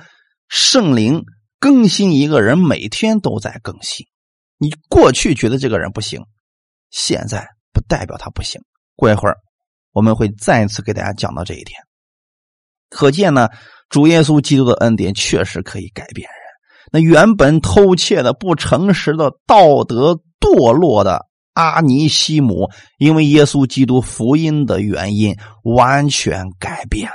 [0.49, 1.25] 圣灵
[1.59, 4.05] 更新一个人，每天都在更新。
[4.59, 6.21] 你过去觉得这个人不行，
[6.91, 8.61] 现在不代表他不行。
[8.97, 9.37] 过一会儿
[9.93, 11.81] 我们会再次给大家讲到这一点。
[12.91, 13.49] 可见呢，
[13.89, 16.37] 主耶稣基督的恩典确实可以改变人。
[16.93, 27.11] 那原本偷窃的、不诚实的、道德堕落的阿尼西姆，因为耶稣基督福音的原因，完全改变。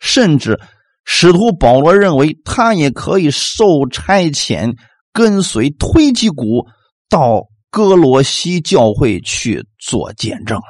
[0.00, 0.58] 甚至
[1.04, 4.76] 使徒保罗认为，他也可以受差遣，
[5.12, 6.66] 跟随推基谷
[7.08, 10.64] 到哥罗西教会去做见证了。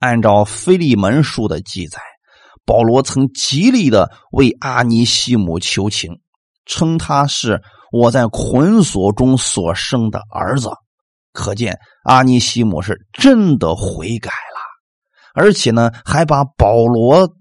[0.00, 2.00] 按照腓利门书的记载，
[2.64, 6.20] 保罗曾极力的为阿尼西姆求情，
[6.66, 10.70] 称他是我在捆锁中所生的儿子。
[11.32, 14.30] 可见阿尼西姆是真的悔改。
[15.34, 17.36] 而且呢，还把保罗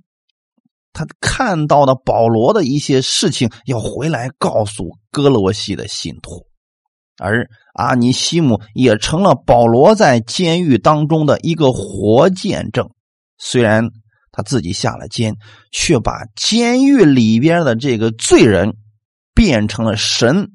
[0.91, 6.47] 他看到的保罗的一些事情要回来告诉哥罗西的信徒，
[7.17, 12.89] 而阿尼西姆也成了保罗在监狱当中的一个活见证。
[13.38, 13.89] 虽然
[14.32, 15.36] 他自己下了监，
[15.71, 18.75] 却把监狱里边的这个罪人
[19.34, 20.51] 变成了神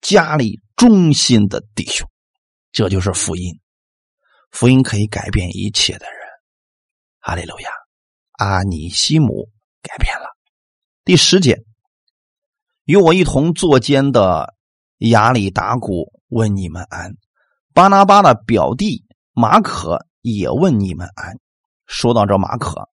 [0.00, 2.08] 家里忠心的弟兄。
[2.72, 3.60] 这就是福音，
[4.50, 6.21] 福音可以改变一切的人。
[7.22, 7.70] 哈利路亚，
[8.32, 9.48] 阿尼西姆
[9.80, 10.26] 改变了。
[11.04, 11.64] 第十节，
[12.84, 14.54] 与我一同坐监的。
[15.10, 17.16] 亚里达古问你们安，
[17.74, 21.40] 巴拿巴的表弟马可也问你们安。
[21.86, 22.88] 说到这马可，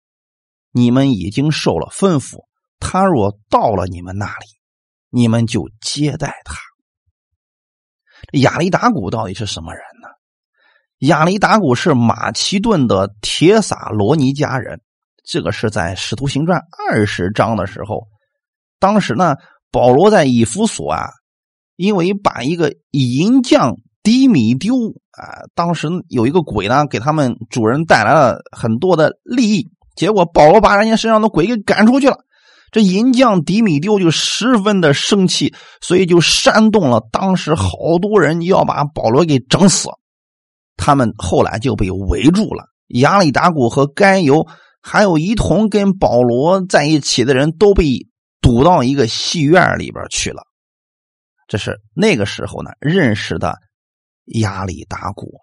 [0.72, 2.46] 你们已经受了吩咐，
[2.80, 4.48] 他若到了你们那里，
[5.12, 6.56] 你们就接待他。
[8.40, 9.84] 亚里达古到底是什么人？
[11.00, 14.80] 亚里达古是马其顿的铁撒罗尼迦人，
[15.24, 16.60] 这个是在《使徒行传》
[16.90, 18.08] 二十章的时候，
[18.80, 19.36] 当时呢，
[19.72, 21.10] 保罗在以弗所啊。
[21.78, 24.76] 因为把一个银匠迪米丢
[25.12, 32.18] 啊，当时有一个鬼呢，给他们主人带来了很多的利益，结果保罗把人家身上的鬼给赶出去了。
[32.70, 39.88] 这银匠迪米丢就十分的生气，所以就煽动了当时好多人要把保罗给整死。
[40.80, 44.48] 他们后来就被围住了，亚里达古和甘油
[44.82, 48.08] 还有一同跟保罗在一起的人都被
[48.42, 50.42] 堵到一个戏院里边去了。
[51.48, 53.58] 这是那个时候呢认识的
[54.40, 55.40] 亚里达古，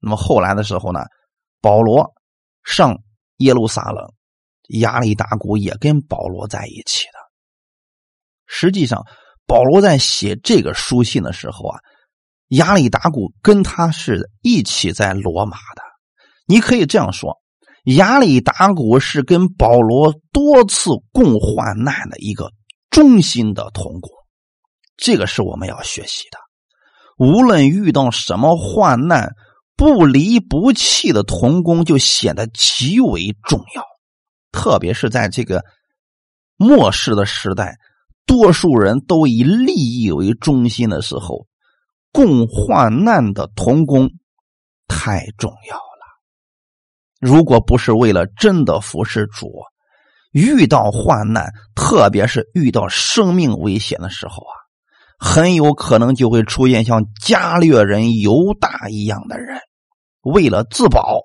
[0.00, 1.00] 那么后来的时候呢，
[1.60, 2.12] 保罗
[2.64, 2.98] 上
[3.38, 4.06] 耶路撒冷，
[4.80, 7.18] 亚里达古也跟保罗在一起的。
[8.46, 9.04] 实际上，
[9.46, 11.78] 保罗在写这个书信的时候啊，
[12.48, 15.82] 亚里达古跟他是一起在罗马的。
[16.46, 17.40] 你可以这样说，
[17.84, 22.50] 亚里达古是跟保罗多次共患难的一个
[22.90, 24.10] 忠心的同工。
[24.96, 26.38] 这个是我们要学习的。
[27.16, 29.32] 无论遇到什么患难，
[29.76, 33.82] 不离不弃的同工就显得极为重要。
[34.52, 35.64] 特别是在这个
[36.56, 37.76] 末世的时代，
[38.26, 41.46] 多数人都以利益为中心的时候，
[42.14, 44.08] 共患难的同工
[44.86, 45.82] 太重要了。
[47.20, 49.50] 如果不是为了真的服侍主，
[50.30, 54.54] 遇到患难，特别是遇到生命危险的时候啊。
[55.18, 59.58] 很有可能就会出现像加略人犹大一样的人，
[60.22, 61.20] 为了自保，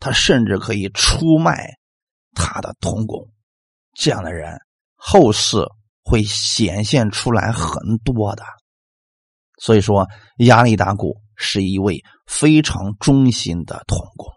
[0.00, 1.74] 他甚至可以出卖
[2.34, 3.28] 他的同工。
[3.94, 4.58] 这样的人
[4.96, 5.58] 后世
[6.02, 8.44] 会显现出来很多的。
[9.58, 10.06] 所以说，
[10.38, 14.28] 亚历达古是一位非常忠心的同工。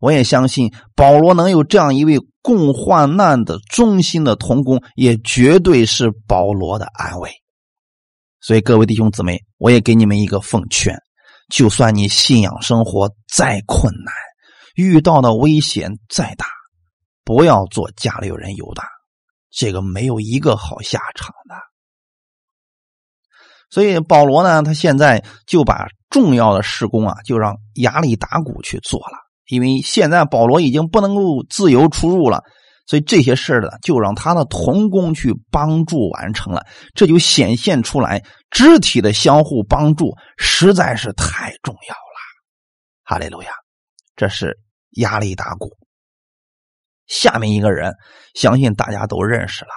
[0.00, 7.30] 我也相信保罗能有这样一位共患难的忠心的同工，也绝对是保罗的安慰。
[8.40, 10.96] 所以，各位弟兄姊妹，我也给你们一个奉劝：
[11.48, 14.12] 就算你信仰生活再困难，
[14.74, 16.46] 遇到的危险再大，
[17.22, 18.88] 不要做家里有人犹大，
[19.52, 21.54] 这个没有一个好下场的。
[23.72, 32.42] 所以，保罗呢，他现在就把重要的事工啊，就让亚力达古去做了，因为现在保罗已经不能够自由出入了。
[32.84, 42.20] 所以这些事呢，就让他的同工去帮助完成了，这就显现出来肢体的相互帮助实在是太重要了。
[43.04, 43.52] 哈利路亚，
[44.16, 44.58] 这是
[44.96, 45.70] 亚力打鼓。
[47.06, 47.94] 下面一个人，
[48.34, 49.70] 相信大家都认识了，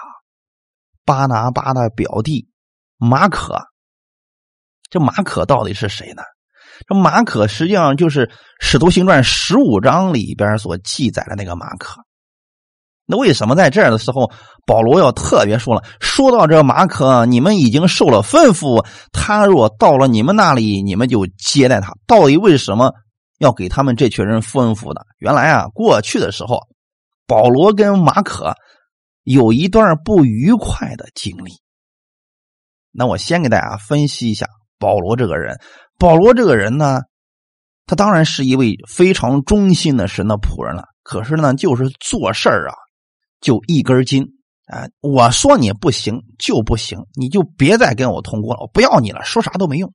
[1.06, 2.50] 巴拿巴的表弟
[2.98, 3.58] 马可。
[4.90, 6.24] 这马可到底是谁呢？
[6.88, 8.28] 这马可实际上就是
[8.60, 12.02] 《使徒行传》十五章里边所记载的那个马可。
[13.06, 14.32] 那为什么在这儿的时候，
[14.66, 15.84] 保罗要特别说了？
[16.02, 21.94] 说到这马可，你们已经受了吩咐，他若到了你们那里，你们就接待他。
[22.08, 22.92] 到底为什么
[23.38, 25.02] 要给他们这群人吩咐呢？
[25.20, 26.60] 原来啊，过去的时候，
[27.28, 28.56] 保罗跟马可
[29.24, 31.54] 有一段不愉快的经历。
[32.92, 34.48] 那我先给大家分析一下
[34.78, 35.60] 保罗这个人。
[35.98, 37.02] 保罗这个人呢，
[37.86, 40.86] 他当然是一位非常忠心的神的仆人了。
[41.04, 42.76] 可是呢，就是做事儿啊。
[43.42, 44.24] 就一根筋
[44.66, 44.88] 啊！
[45.02, 49.94] 我说你不行就不行，你就别再跟我通过了，我不要你了，说啥都没用。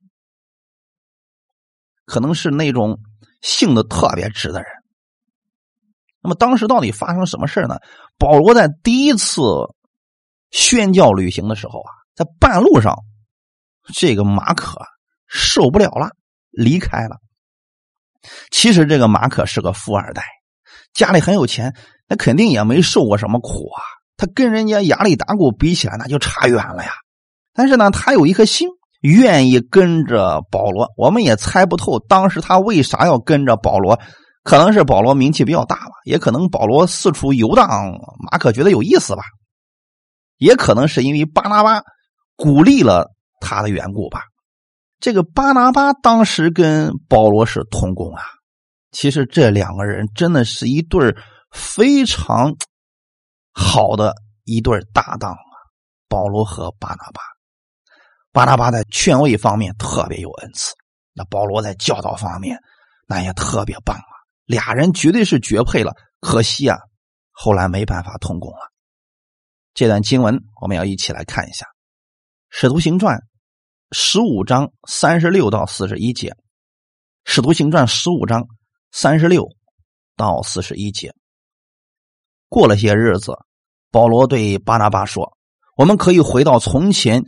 [2.05, 2.99] 可能是那种
[3.41, 4.69] 性子特别直的人。
[6.21, 7.79] 那么当时到底发生什么事呢？
[8.17, 9.41] 保罗在第一次
[10.51, 12.95] 宣教旅行的时候啊，在半路上，
[13.93, 14.81] 这个马可
[15.27, 16.11] 受不了了，
[16.51, 17.17] 离开了。
[18.51, 20.23] 其实这个马可是个富二代，
[20.93, 21.75] 家里很有钱。
[22.07, 23.79] 那肯定也没受过什么苦啊，
[24.17, 26.91] 他跟人家亚里达古比起来，那就差远了呀。
[27.53, 28.67] 但是呢，他有一颗心，
[28.99, 33.97] 愿意跟着保罗，我们也猜不透当时他为啥要跟着保罗。
[34.43, 37.69] 可能是保罗名气比较大吧，也可能保罗四处游荡，
[38.29, 39.23] 马可觉得有意思吧，
[40.37, 41.81] 也可能是因为巴拿巴
[42.35, 43.11] 鼓励了
[43.41, 44.23] 他的缘故吧。
[45.01, 48.23] 这个巴拿巴当时跟保罗是同工啊，
[48.91, 51.13] 其实这两个人真的是一对
[51.51, 52.55] 非常
[53.51, 54.13] 好的
[54.45, 55.51] 一对搭档啊。
[56.07, 57.21] 保罗和巴拿巴，
[58.31, 60.73] 巴拿巴在劝慰方面特别有恩赐，
[61.13, 62.59] 那保罗在教导方面
[63.07, 64.11] 那也特别棒啊。
[64.45, 66.77] 俩人绝对是绝配了，可惜啊，
[67.31, 68.71] 后来没办法通工了。
[69.73, 71.65] 这段经文我们要一起来看一下，
[72.49, 73.17] 《使徒行传》
[73.93, 76.29] 十五章三十六到四十一节，
[77.25, 78.47] 《使徒行传》十五章
[78.89, 79.49] 三十六
[80.15, 81.13] 到四十一节。
[82.47, 83.33] 过了些日子，
[83.91, 85.37] 保罗对巴拿巴说
[85.75, 87.25] ：“我们可以回到从前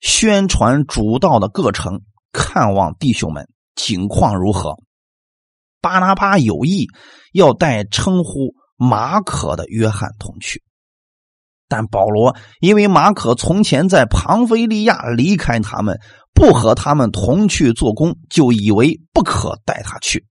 [0.00, 2.00] 宣传主道的各城，
[2.32, 4.78] 看望弟兄们，景况如何。”
[5.82, 6.86] 巴拿巴有意
[7.34, 10.62] 要带称呼马可的约翰同去，
[11.70, 15.96] 但保罗因为马可从前在庞菲利亚离开他们，
[16.34, 20.26] 不和他们同去做工，就以为不可带他去。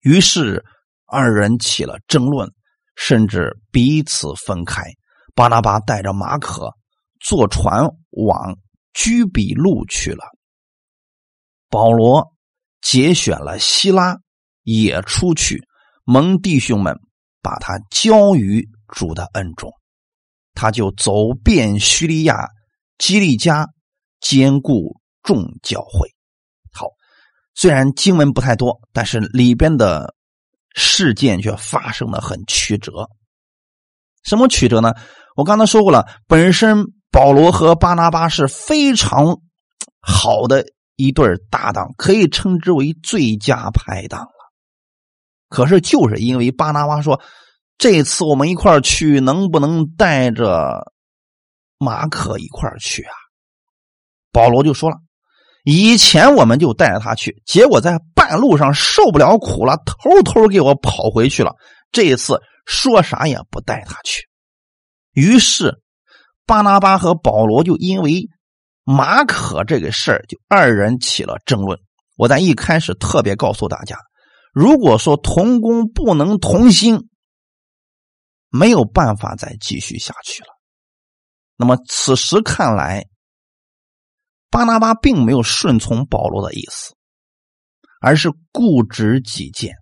[0.00, 0.64] 于是
[1.06, 2.50] 二人起了争论，
[2.96, 4.82] 甚至彼此分开。
[5.34, 6.72] 巴拿巴带着马可
[7.20, 8.56] 坐船往
[8.94, 10.24] 居比路去了，
[11.68, 12.32] 保罗
[12.80, 14.16] 节选了希拉。
[14.64, 15.62] 也出去，
[16.04, 16.94] 蒙弟兄们
[17.40, 19.72] 把他交于主的恩中，
[20.58, 22.48] 他就走遍叙利亚、
[22.98, 23.68] 基利加，
[24.18, 26.12] 兼顾众教会。
[26.72, 26.88] 好，
[27.54, 30.16] 虽然经文不太多，但是里边的
[30.74, 33.08] 事件却发生的很曲折。
[34.24, 34.92] 什么曲折呢？
[35.36, 39.38] 我刚才说过了，本身保罗和巴拿巴是非常
[40.00, 44.32] 好的一对搭档，可以称之为最佳拍档了。
[45.48, 47.22] 可是，就是因为巴拿巴说
[47.78, 50.92] ：“这次我们一块去，能不能带着
[51.78, 53.14] 马可一块去啊？”
[54.32, 54.96] 保罗就说了
[55.64, 61.54] ：“以前我们就带着他去，结果在半路上受不了苦了，偷偷给我跑回去了。
[61.92, 64.28] 这一次说啥也不带他去。”
[65.14, 65.80] 于是，
[66.46, 68.28] 巴拿巴和保罗就因为
[68.84, 71.78] 马可这个事儿，就二人起了争论。
[72.16, 73.96] 我在一开始特别告诉大家。
[74.52, 77.08] 如果说同工不能同心，
[78.48, 80.48] 没有办法再继续下去了。
[81.56, 83.06] 那么此时看来，
[84.50, 86.94] 巴拿巴并没有顺从保罗的意思，
[88.00, 89.74] 而是固执己见。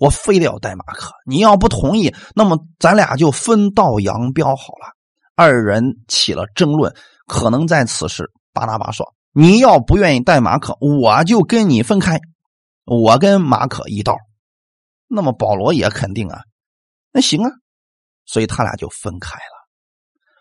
[0.00, 4.92] 我非得要带马可，你要不同意，那么咱俩就分道扬镳好了。
[5.36, 6.94] 二人起了争论，
[7.26, 12.20] 可能在此时，巴拿巴说：“你要不愿意带马可，我就跟你分开。”
[12.86, 14.16] 我跟马可一道，
[15.06, 16.42] 那么保罗也肯定啊，
[17.14, 17.50] 那行啊，
[18.26, 19.68] 所以他俩就分开了。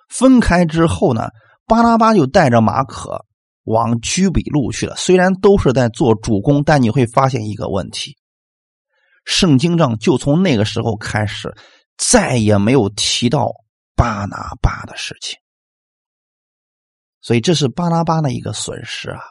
[0.10, 1.30] 分开之后呢，
[1.68, 3.28] 巴拉巴就带着马可
[3.64, 4.96] 往居比路去了。
[4.96, 8.18] 虽然都是在做主公，但你会发现一个问题：
[9.24, 11.56] 圣经上就从那个时候开始，
[11.96, 13.52] 再也没有提到
[13.96, 15.38] 巴拿巴的事情。
[17.22, 19.22] 所以这是巴拿巴的一个损失啊。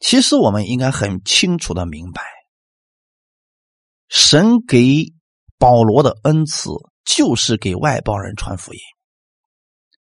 [0.00, 2.22] 其实我们应该很清楚的明白，
[4.08, 5.14] 神给
[5.58, 6.70] 保罗的恩赐
[7.04, 8.80] 就是给外邦人传福音，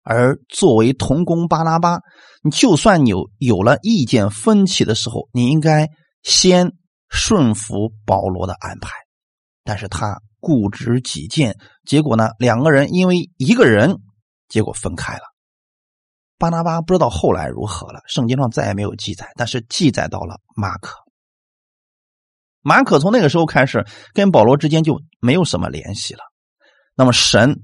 [0.03, 1.98] 而作为同工巴拉巴，
[2.42, 5.88] 你就算有有了意见分歧的时候，你应该
[6.22, 6.72] 先
[7.09, 8.90] 顺服保罗的安排，
[9.64, 13.96] 但是他固执己见，结果呢，两个人因为一个人，
[14.48, 15.22] 结果分开了。
[16.38, 20.96] 巴拿巴不知道后来如何了，圣经上再也没有记载，但是记载到了马可。
[22.62, 23.84] 马可从那个时候开始
[24.14, 26.20] 跟保罗之间就没有什么联系了。
[26.94, 27.62] 那么神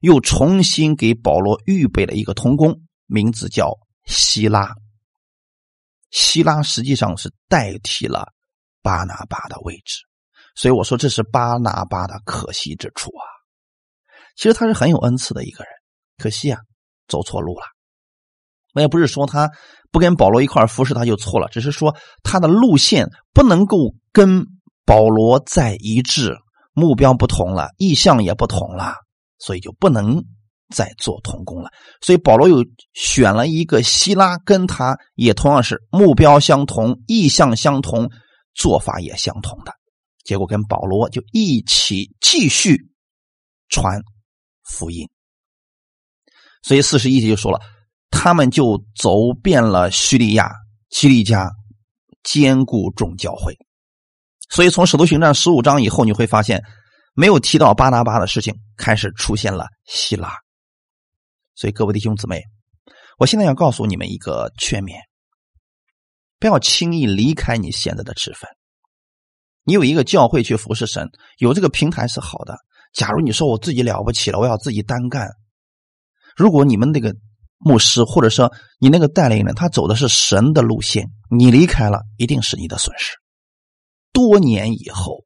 [0.00, 4.74] 又重新给保罗预备了一个童工，名字叫希拉。
[6.10, 8.32] 希拉实际上是代替了
[8.82, 10.02] 巴拿巴的位置，
[10.54, 13.24] 所以我说这是巴拿巴的可惜之处啊。
[14.36, 15.72] 其实他是很有恩赐的一个人，
[16.18, 16.58] 可惜啊，
[17.06, 17.64] 走错路了。
[18.74, 19.50] 我也不是说他
[19.92, 24.46] 不跟保罗一块服侍他就错了，只是说他的路线不能够跟
[24.86, 26.34] 保罗在一致，
[26.72, 28.94] 目标不同了，意向也不同了，
[29.38, 30.24] 所以就不能
[30.74, 31.70] 再做同工了。
[32.00, 32.64] 所以保罗又
[32.94, 38.10] 选了一个希拉，跟他也同样是目标相同、意向相同、
[38.54, 39.74] 做法也相同的，
[40.24, 42.88] 结果跟保罗就一起继续
[43.68, 44.00] 传
[44.64, 45.06] 福音。
[46.62, 47.60] 所以四十一节就说了。
[48.12, 50.52] 他们就走遍了叙利亚、
[50.90, 51.50] 基利家，
[52.22, 53.58] 兼顾众教会。
[54.48, 56.62] 所以，从使徒行传十五章以后，你会发现
[57.14, 60.30] 没有提到巴拿巴的事情，开始出现了希腊。
[61.54, 62.42] 所以，各位弟兄姊妹，
[63.18, 64.92] 我现在要告诉你们一个劝勉：
[66.38, 68.48] 不要轻易离开你现在的职分。
[69.64, 72.56] 你有一个教会去服侍神，有这个平台是好的。
[72.92, 75.28] 假如你说我自己了不起了，我要自己单干。
[76.36, 77.16] 如果你们那个
[77.64, 83.16] 牧师或者说你那个带领人，他走的是神的路线，你离开了，一定是你的损失。
[84.12, 85.24] 多年以后，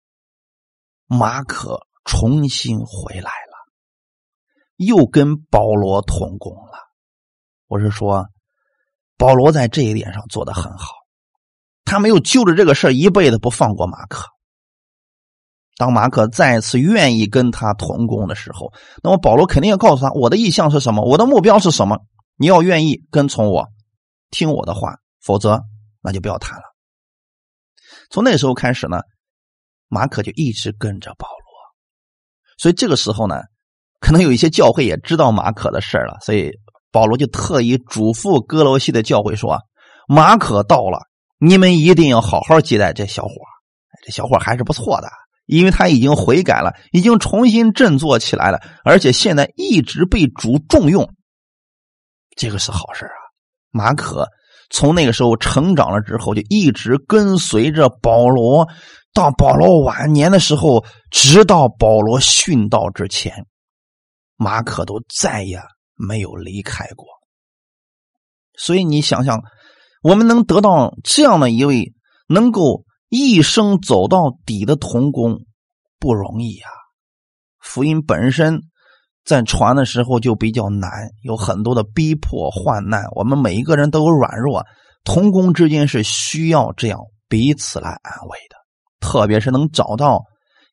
[1.06, 3.56] 马可重新回来了，
[4.76, 6.78] 又跟保罗同工了。
[7.68, 8.26] 我是说，
[9.16, 10.92] 保罗在这一点上做的很好。
[11.84, 14.26] 他没有就着这个事一辈子不放过马可。
[15.76, 18.72] 当马可再次愿意跟他同工的时候，
[19.02, 21.98] 那么保罗肯定要告诉他：我的意向是什么，我的目标是什么。
[22.36, 23.66] 你要愿意跟从我，
[24.30, 25.62] 听我的话，否则
[26.02, 26.64] 那就不要谈了。
[28.10, 29.00] 从那时候开始呢，
[29.88, 31.36] 马可就一直跟着保罗。
[32.58, 33.40] 所以这个时候呢，
[34.00, 36.52] 可能有一些教会也知道马可的事了，所以
[36.90, 39.58] 保罗就特意嘱咐哥罗西的教会说：
[40.08, 41.06] 马可到了。
[41.38, 43.30] 你们一定要好好接待这小伙
[44.02, 45.08] 这小伙还是不错的，
[45.44, 51.14] 因为他已经悔改了，已经重新振作起来了，而且现在一直被主重用，
[52.36, 53.18] 这个是好事啊。
[53.70, 54.28] 马可
[54.70, 58.68] 从那个时候成长了之后，就一直跟随着保罗，
[59.12, 63.44] 到保罗晚年的时候，直到保罗殉道之前，
[64.36, 65.60] 马可都再也
[65.96, 67.06] 没有离开过。
[68.56, 69.42] 所以你想想。
[70.02, 71.92] 我们能得到这样的一位
[72.28, 75.40] 能够一生走到底的童工，
[75.98, 76.70] 不容易啊！
[77.58, 78.60] 福音本身
[79.26, 83.04] 在传的时候就比较难，有很多的逼迫患难。
[83.10, 84.64] 我们每一个人都有软弱，
[85.02, 88.56] 童工之间是需要这样彼此来安慰的。
[89.00, 90.22] 特别是能找到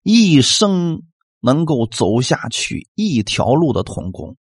[0.04, 1.02] 一生
[1.42, 4.38] 能够走下去一条路的童工，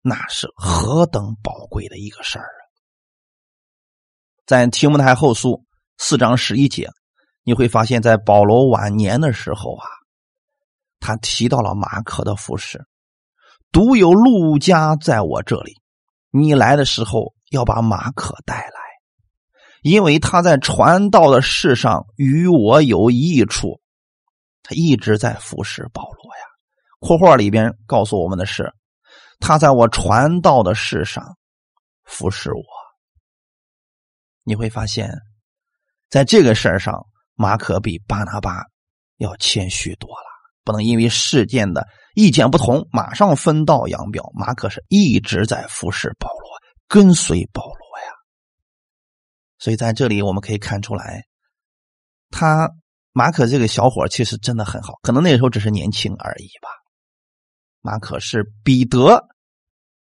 [0.00, 2.62] 那是何等宝贵的一个事儿啊！
[4.46, 5.64] 在提摩太后书
[5.98, 6.88] 四章十一节，
[7.42, 9.86] 你会发现在保罗晚年的时候啊，
[11.00, 12.84] 他提到了马可的服饰，
[13.72, 15.74] 独有路加在我这里。
[16.30, 18.80] 你来的时候要把马可带来，
[19.82, 23.80] 因为他在传道的事上与我有益处。
[24.62, 26.42] 他一直在服侍保罗呀。
[27.00, 28.72] 括号里边告诉我们的是，
[29.40, 31.36] 他在我传道的事上
[32.04, 32.62] 服侍我。
[34.44, 35.12] 你会发现，
[36.08, 38.64] 在这个事儿上，马可比巴拿巴
[39.16, 40.26] 要谦虚多了。
[40.62, 44.30] 不能因为事件的意见不同，马上分道扬镳。
[44.34, 46.50] 马可是一直在服侍保罗，
[46.88, 48.12] 跟随保罗呀。
[49.58, 51.24] 所以在这里我们可以看出来，
[52.30, 52.70] 他
[53.12, 56.68] 马可这个小伙其实真的很好，可能那时候只是年轻而已吧。
[57.80, 59.26] 马可是彼得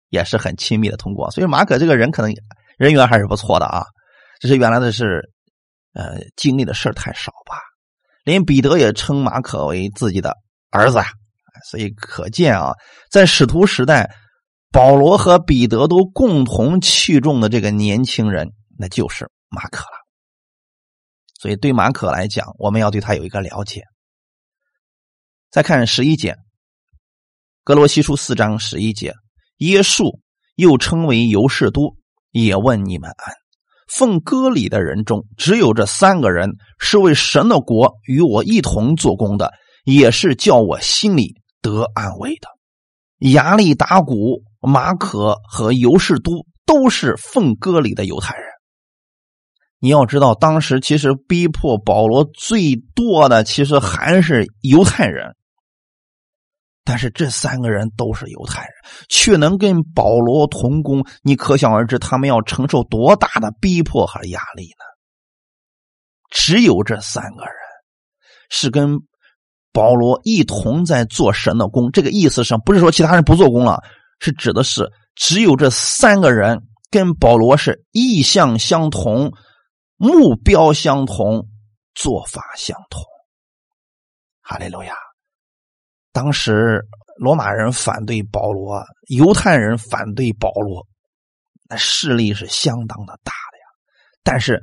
[0.08, 2.34] 也是很亲密的通过，所以马可这个人可能
[2.78, 3.84] 人缘还是不错的啊。
[4.40, 5.32] 只是原来的是，
[5.94, 7.58] 呃，经历的事太少吧？
[8.24, 10.36] 连彼得也称马可为自己的
[10.70, 11.06] 儿子啊，
[11.64, 12.72] 所以可见啊，
[13.10, 14.10] 在使徒时代，
[14.70, 19.96] 保罗和彼得都共同器重的这个年轻人，那就是马可了。
[21.40, 23.82] 所以对马可来讲，我们要对他有一个了解。
[25.50, 26.36] 再看十一节，
[27.64, 29.12] 格罗西书四章十一节，
[29.58, 30.18] 耶稣
[30.54, 31.96] 又称为尤士都，
[32.30, 33.34] 也问你们安。
[33.88, 36.48] 奉歌礼的人中，只有这三个人
[36.78, 39.52] 是为神的国与我一同做工的，
[39.84, 42.48] 也是叫我心里得安慰的。
[43.30, 48.46] 亚利达古、马可和尤士都都是奉歌礼的犹太人。
[49.78, 55.34] 你要知道，当时其实逼迫保罗最多的，其实还是犹太人。
[56.84, 58.72] 但是这三个人都是犹太人，
[59.08, 64.84] 却能跟保罗同工，你可想而知，他们要承受多大的逼迫和压力呢？
[66.30, 67.54] 只有这三个人
[68.50, 68.98] 是跟
[69.72, 73.82] 保罗一同在做神的工，这个意思上不是说其他人不做工了，
[74.20, 79.32] 是指的是只有这三个人跟保罗是意向相同、
[79.96, 81.48] 目标相同、
[81.94, 83.02] 做法相同。
[84.42, 84.94] 哈利路亚。
[86.12, 86.82] 当时
[87.16, 90.86] 罗马人反对保罗，犹太人反对保罗，
[91.70, 93.64] 那势力是相当的大的呀。
[94.22, 94.62] 但是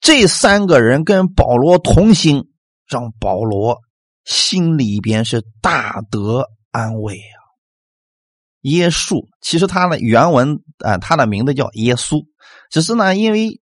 [0.00, 2.44] 这三个人跟保罗同心，
[2.86, 3.80] 让保罗
[4.24, 7.38] 心里边是大得安慰啊。
[8.62, 12.22] 耶稣，其实他的原文啊，他的名字叫耶稣，
[12.70, 13.60] 只是呢，因为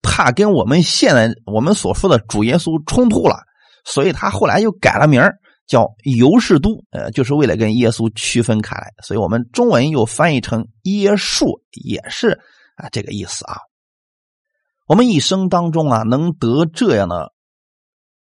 [0.00, 3.40] 怕跟我们现在我们所说的主耶稣冲突了，
[3.84, 5.20] 所以他后来又改了名
[5.66, 12.40] 叫尤士都，呃，就是为了跟耶稣区分开来，所以我们中文又翻译成耶稣，也是
[12.76, 13.58] 啊这个意思啊。
[14.86, 17.34] 我们一生当中啊，能得这样的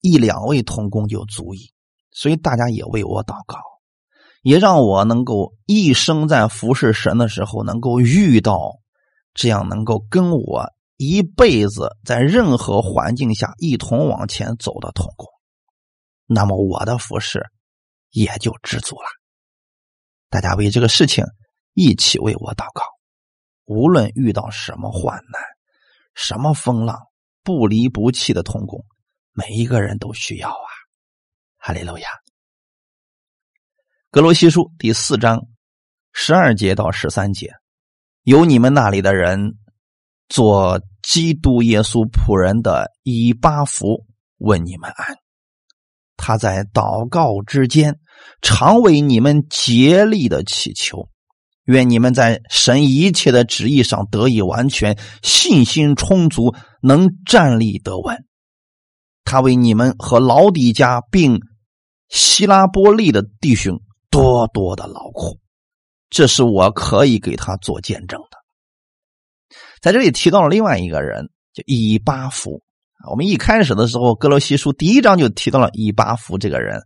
[0.01, 1.74] 一两位同工就足矣，
[2.15, 3.59] 所以大家也为我祷告。
[4.41, 8.79] 也让我能够一生在服侍神的时候，能够遇到
[9.35, 15.27] 这样能够跟我一辈子在任何环境下一同往前走的同工，
[16.27, 17.47] 那么我的服侍
[18.11, 19.07] 也就知足了。
[20.29, 21.25] 大家为这个事情
[21.73, 22.85] 一起为我祷告。
[23.65, 25.41] 无论遇到什么患难、
[26.15, 26.99] 什么风浪，
[27.43, 28.85] 不离不弃的同工，
[29.33, 30.74] 每一个人都需要啊！
[31.67, 32.09] 哈利路亚。
[34.11, 35.47] 格罗西书第四章
[36.12, 37.55] 十二节到十三节，
[38.23, 39.55] 有你们那里的人
[40.29, 44.05] 做基督耶稣仆人的以巴弗
[44.37, 45.17] 问你们安。
[46.19, 47.99] 他在祷告之间，
[48.43, 51.09] 常为你们竭力的祈求，
[51.65, 58.23] 愿你们在神一切的旨意上得以完全，信心充足，能站立得稳。
[59.25, 61.41] 他为你们和老底家并
[62.09, 63.80] 希拉波利的弟兄。
[64.11, 65.40] 多多的劳苦，
[66.09, 68.38] 这是我可以给他做见证的。
[69.82, 72.62] 在这里提到了另外一个人，叫以巴弗。
[73.11, 76.80] 我们一开始的时候，哥罗西书第一章就提到了以巴弗这个人。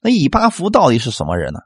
[0.00, 1.58] 那以巴弗到底是什么人呢？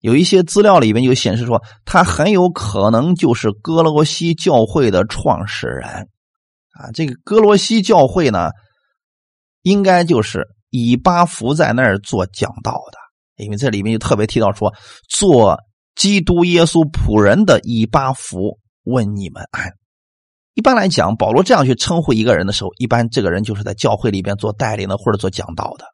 [0.00, 5.88] 有一些资料里面就显示说，他很有可能就是哥罗西教会的创始人。
[6.72, 8.50] 啊，这个哥罗西教会呢，
[9.62, 10.46] 应该就是
[10.76, 12.98] 以巴弗在那儿做讲道的。
[13.36, 14.72] 因为这里面就特别提到说，
[15.08, 15.56] 做
[15.94, 19.72] 基督耶稣仆人的以巴弗问你们安。
[20.54, 25.84] 一般来讲，保罗这样去称呼一个人的时候，一般这个人就是在教会里边做带领的或者做讲道的。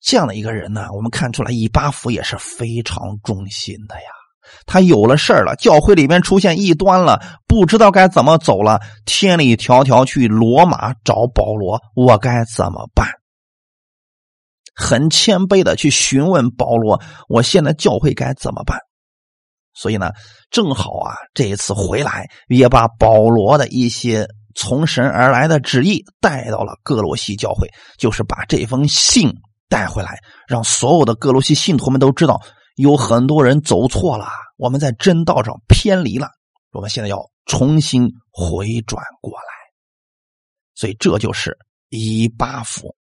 [0.00, 4.10] 这样的一个人呢，我们看出来以巴弗也是非常忠心的呀。
[4.64, 13.06] 他有了事儿了，教会里边出现异端了，不知道该怎么走了，千里迢迢去罗马找保罗，我该怎么办？
[14.78, 18.78] 很谦卑的去询问保罗：“我现在教会该怎么办？”
[19.74, 20.12] 所以呢，
[20.50, 29.32] 正好啊，这一次回来也把保罗的一些从神而来的旨意带到了哥罗西教会，就是把这封信
[29.68, 32.40] 带回来，让所有的哥罗西信徒们都知道，
[32.76, 36.28] 有很多人走错了，我们在真道上偏离了，
[36.72, 39.44] 我们现在要重新回转过来。
[40.74, 41.56] 所以这就是
[41.88, 42.97] 以巴弗。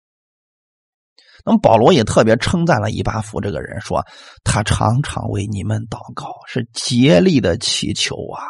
[1.46, 4.06] 那么保罗也特别称赞了以巴弗这个人，说
[4.44, 8.44] 他常常为你们祷告，是竭力的祈求啊，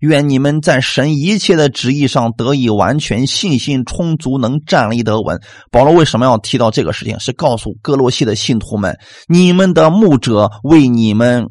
[0.00, 5.40] 愿你们在神一切的旨意上得以完全，信心充足，能站立得稳。
[5.72, 7.18] 保罗为什么要提到这个事情？
[7.18, 8.96] 是告诉哥罗西的信徒们，
[9.26, 11.48] 你们的牧者为你们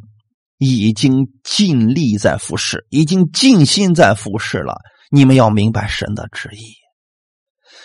[0.57, 4.75] 已经尽力在服侍，已经尽心在服侍了。
[5.11, 6.75] 你们要明白神的旨意，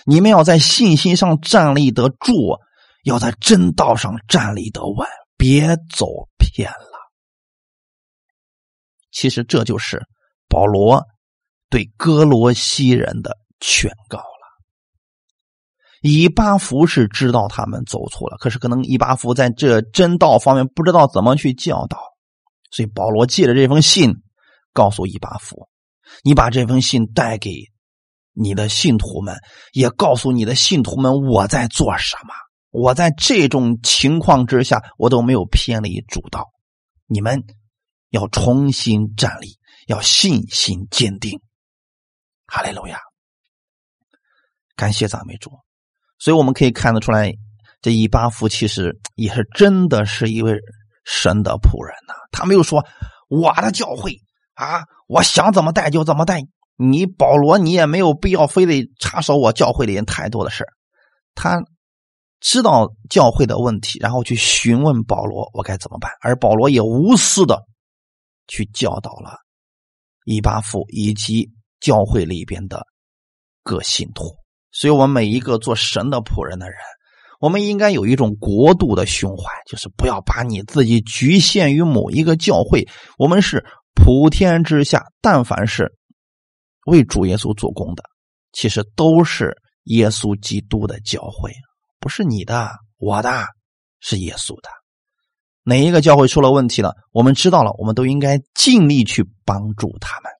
[0.04, 2.60] 你们要在信心上站立得住。
[3.06, 7.12] 要在真道上站立得稳，别走偏了。
[9.12, 10.02] 其实这就是
[10.48, 11.04] 保罗
[11.70, 14.24] 对哥罗西人的劝告了。
[16.02, 21.98] 以巴弗是知道他们走错了，可是可能以巴弗在这真道方面不知道怎么去教导，
[22.72, 24.12] 所以保罗借着这封信
[24.72, 25.68] 告诉以巴弗
[26.24, 27.52] ：“你把这封信带给
[28.32, 29.36] 你的信徒们，
[29.72, 32.34] 也告诉你的信徒们我在做什么。”
[32.76, 36.50] 我在这种情况之下，我都没有偏离主道。
[37.06, 37.42] 你们
[38.10, 41.40] 要重新站立，要信心坚定。
[42.46, 42.98] 哈利路亚！
[44.74, 45.50] 感谢赞美主。
[46.18, 47.32] 所以我们可以看得出来，
[47.80, 50.58] 这以巴弗其实也是真的是一位
[51.02, 52.12] 神的仆人呐。
[52.30, 52.84] 他没有说
[53.30, 54.20] 我的教会
[54.52, 56.42] 啊，我想怎么带就怎么带。
[56.76, 60.66] 你保罗，你也没有必要非得插手我教会里人太多的事
[61.34, 61.58] 他。
[62.40, 66.10] 知道教会的问题，然后去询问保罗，我该怎么办？
[66.20, 67.62] 而保罗也无私的
[68.46, 69.38] 去教导了
[70.24, 72.86] 以巴弗以及教会里边的
[73.62, 74.36] 各信徒。
[74.70, 76.76] 所以，我们每一个做神的仆人的人，
[77.40, 82.86] 我们应该有一种国度的胸怀，就是不要把你自己局限于某一个教会。
[83.16, 83.64] 我们是
[83.94, 85.90] 普天之下，但凡是
[86.84, 88.02] 为主耶稣做工的，
[88.52, 91.50] 其实都是耶稣基督的教会。
[91.98, 93.46] 不是你的，我的，
[94.00, 94.68] 是耶稣的。
[95.62, 100.30] 哪一个教会出了问题了，我们知道了，我们都应该尽力去帮助他们，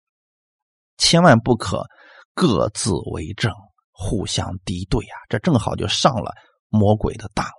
[0.99, 1.85] 千万不可
[2.33, 3.53] 各自为政，
[3.91, 5.17] 互相敌对啊！
[5.29, 6.33] 这正好就上了
[6.69, 7.53] 魔鬼的当了。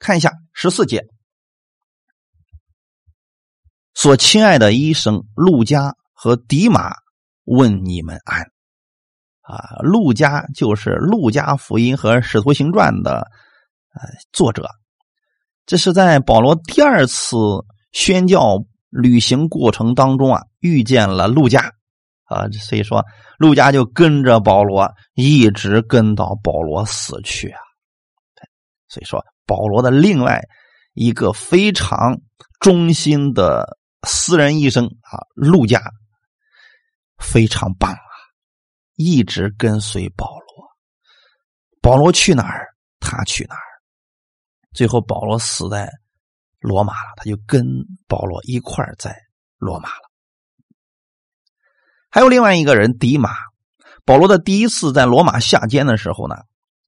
[0.00, 1.04] 看一下十四节，
[3.94, 6.92] 所亲爱的医生陆家和迪马
[7.44, 8.50] 问你们安
[9.44, 13.18] 啊，陆家就是《陆家福音》和《使徒行传》的
[13.94, 14.68] 呃作者。
[15.66, 17.36] 这是在保罗第二次
[17.92, 18.58] 宣教
[18.90, 21.72] 旅行过程当中啊，遇见了陆家
[22.24, 23.04] 啊，所以说
[23.38, 27.60] 陆家就跟着保罗一直跟到保罗死去啊。
[28.88, 30.40] 所以说，保罗的另外
[30.92, 32.20] 一个非常
[32.60, 33.76] 忠心的
[34.06, 35.82] 私人医生啊，陆家
[37.18, 38.13] 非常棒啊，
[38.96, 40.66] 一直跟随保罗。
[41.80, 42.68] 保罗去哪儿，
[43.00, 43.62] 他去哪儿。
[44.72, 45.90] 最后，保罗死在
[46.58, 47.64] 罗马了，他就跟
[48.08, 49.14] 保罗一块儿在
[49.58, 50.10] 罗马了。
[52.10, 53.30] 还有另外一个人迪马，
[54.04, 56.36] 保罗的第一次在罗马下监的时候呢，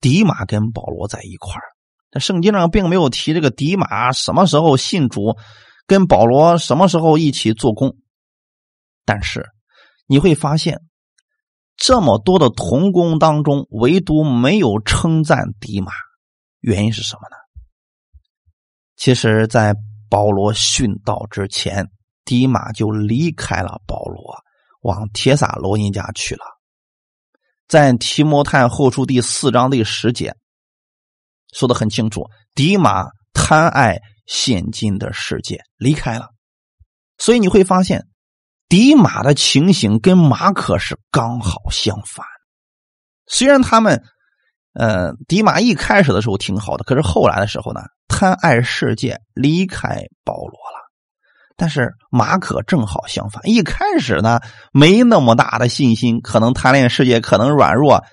[0.00, 1.62] 迪马跟保罗在一块儿。
[2.10, 5.36] 但圣经上并没有提这个迪马什么时候信主，
[5.86, 7.96] 跟保罗什么时候一起做工。
[9.04, 9.46] 但是
[10.06, 10.80] 你会发现，
[11.76, 15.92] 这么多的童工当中，唯独没有称赞迪马，
[16.60, 17.36] 原因是什么呢？
[18.96, 19.74] 其实，在
[20.08, 21.90] 保罗殉道之前，
[22.24, 24.36] 迪马就离开了保罗，
[24.80, 26.44] 往铁撒罗尼家去了。
[27.68, 30.34] 在提摩太后书第四章第十节
[31.52, 32.24] 说的很清楚：
[32.54, 36.30] 迪马贪爱现今的世界，离开了。
[37.18, 38.06] 所以你会发现，
[38.68, 42.26] 迪马的情形跟马可是刚好相反。
[43.26, 44.02] 虽然他们，
[44.72, 47.80] 呃，迪马一开始的时候挺好的，可是后来的时候呢？
[48.08, 50.90] 贪爱世界，离开保罗了。
[51.56, 54.40] 但是马可正好相反，一开始呢
[54.72, 58.04] 没那么大的信心，可能贪恋世界，可能软弱，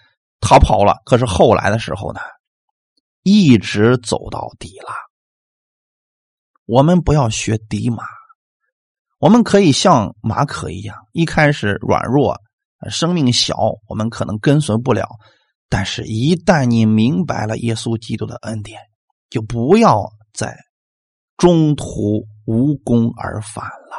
[0.42, 0.98] 逃跑了。
[1.06, 2.22] 可是后来的时候呢，
[3.22, 4.92] 一直走到底了。
[6.66, 8.04] 我们不要学迪马，
[9.24, 12.38] 我们可以像马可一样，一开始软弱，
[12.90, 13.56] 生命小，
[13.88, 15.08] 我们可能跟随不了。
[15.70, 18.82] 但是，一旦你明白了耶稣基督的恩典，
[19.30, 20.54] 就不要再
[21.38, 23.96] 中途无功而返了。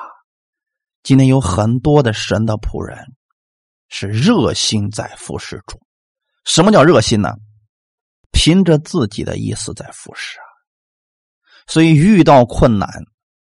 [1.03, 2.99] 今天有很多的神的仆人
[3.89, 5.81] 是热心在服侍主。
[6.45, 7.33] 什么叫热心呢？
[8.31, 10.45] 凭着自己的意思在服侍啊。
[11.67, 12.87] 所以遇到困难，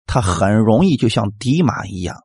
[0.08, 2.16] 他很容易就像迪马一样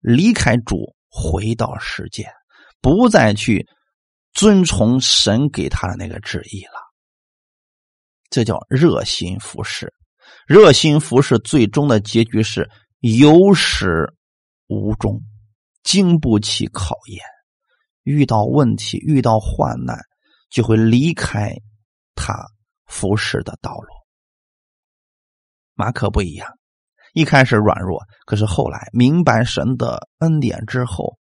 [0.00, 2.28] 离开主，回到世界，
[2.80, 3.66] 不再去
[4.32, 6.72] 遵从神给他的那个旨意了。
[8.28, 9.94] 这叫热心服侍，
[10.46, 14.12] 热心服侍最终的结局是有始
[14.66, 15.22] 无终，
[15.84, 17.24] 经不起考验。
[18.02, 19.96] 遇到问题、遇到患难，
[20.50, 21.54] 就会离开
[22.14, 22.34] 他
[22.86, 23.88] 服侍的道路。
[25.74, 26.48] 马可不一样，
[27.16, 31.16] 一开始软弱，可是后来明白神的恩典之后，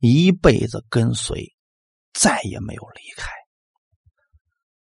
[0.00, 1.54] 一辈子跟随，
[2.12, 3.30] 再也没有离开。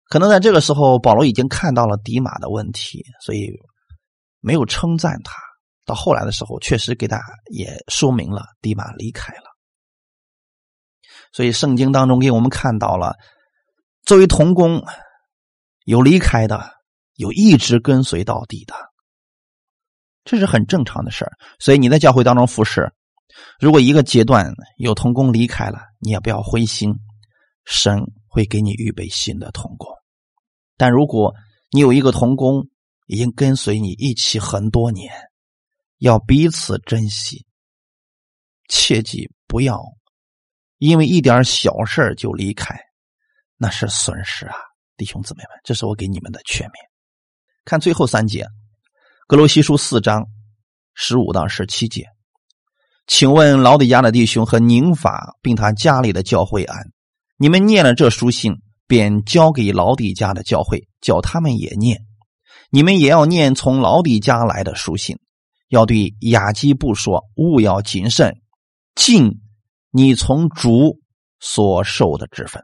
[0.09, 3.51] 可能在这个时候，保罗已经看到了迪马的问题，所以
[4.39, 5.35] 没有称赞他。
[5.85, 9.43] 到后来的时候，确实给他也说明了迪马离开了。
[11.31, 13.15] 所以圣经当中给我们看到了，
[14.05, 14.83] 作为童工，
[15.85, 16.71] 有离开的，
[17.13, 18.73] 有一直跟随到底的，
[20.27, 21.31] 这是很正常的事儿。
[21.57, 22.91] 所以你在教会当中服侍，
[23.59, 26.93] 如果一个阶段有童工离开了，你也不要灰心，
[27.65, 29.89] 神会给你预备新的童工。
[30.75, 31.33] 但如果
[31.71, 32.67] 你有一个童工
[33.05, 35.13] 已经跟随你一起很多年，
[35.99, 37.45] 要彼此珍惜，
[38.67, 39.81] 切记不要
[40.77, 42.77] 因为一点小事就离开，
[43.55, 44.55] 那是损失啊，
[44.97, 46.73] 弟兄姊妹们，这是我给你们的劝勉。
[47.65, 48.43] 看最后三节，
[49.27, 50.25] 《格罗西书》四章
[50.93, 52.05] 十五到十七节，
[53.07, 56.77] 请问老底家的弟兄和宁法并他家里的教会安，
[57.35, 58.55] 你们念了这书信。
[58.89, 62.05] 便交给老底家的教会，叫他们也念。
[62.69, 65.19] 你们也要念从老底家来的书信，
[65.67, 68.39] 要对雅基布说：勿要谨慎，
[68.95, 69.41] 尽
[69.91, 71.01] 你从主
[71.41, 72.63] 所受的职分。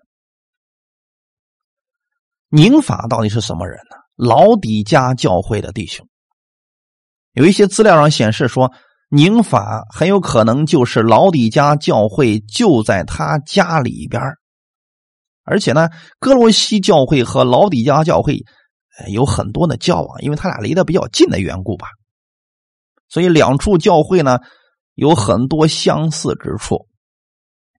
[2.48, 3.98] 宁法到底是什么人呢？
[4.16, 6.08] 老底家教会的弟兄。
[7.34, 8.72] 有一些资料上显示说，
[9.10, 14.22] 宁法很有可能就是老底家教会就在他家里边
[15.44, 18.46] 而且呢，哥罗西教会和老底加教会
[19.12, 21.88] 有很多的交往，因为他俩离得比较近的缘故吧。
[23.10, 24.40] 所以两处教会呢
[24.96, 26.88] 有很多相似之处，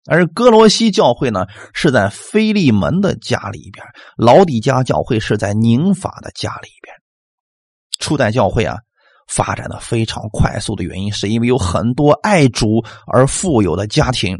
[0.06, 3.84] 而哥罗西教会呢是在菲利门的家里边，
[4.16, 6.94] 老底家教会是在宁法的家里边。
[7.98, 8.78] 初代教会啊
[9.28, 14.36] 发展的非常快速的原因，是因为有很多爱主而富有的家庭，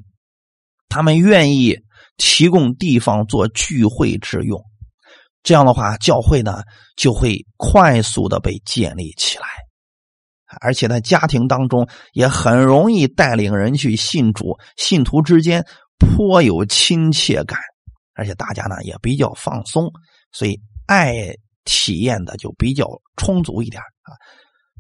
[0.89, 1.76] 他们愿意
[2.16, 4.62] 提供地方做聚会之用，
[5.43, 6.62] 这样的话，教会呢
[6.97, 9.45] 就会快速的被建立起来。
[10.61, 15.66] 而且在家庭当中也很容易带领人去信主，信徒之间
[15.99, 17.59] 颇有亲切感，
[18.14, 19.91] 而且大家呢也比较放松，
[20.30, 24.14] 所以爱体验的就比较充足一点啊。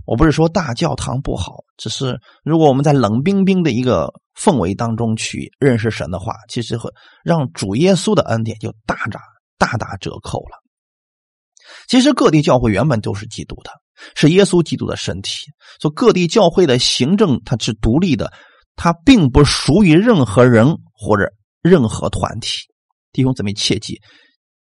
[0.06, 6.90] 我不是说大教堂不好，只是如果我们在冷冰冰的一个氛围当中去认识神的话，其实会
[7.24, 9.20] 让主耶稣的恩典就大打
[9.58, 10.62] 大打折扣了。
[11.88, 13.70] 其实各地教会原本都是基督的。
[14.16, 15.46] 是耶稣基督的身体，
[15.80, 18.32] 说各地教会的行政它是独立的，
[18.74, 21.32] 它并不属于任何人或者
[21.62, 22.50] 任何团体。
[23.12, 24.00] 弟兄姊妹切记，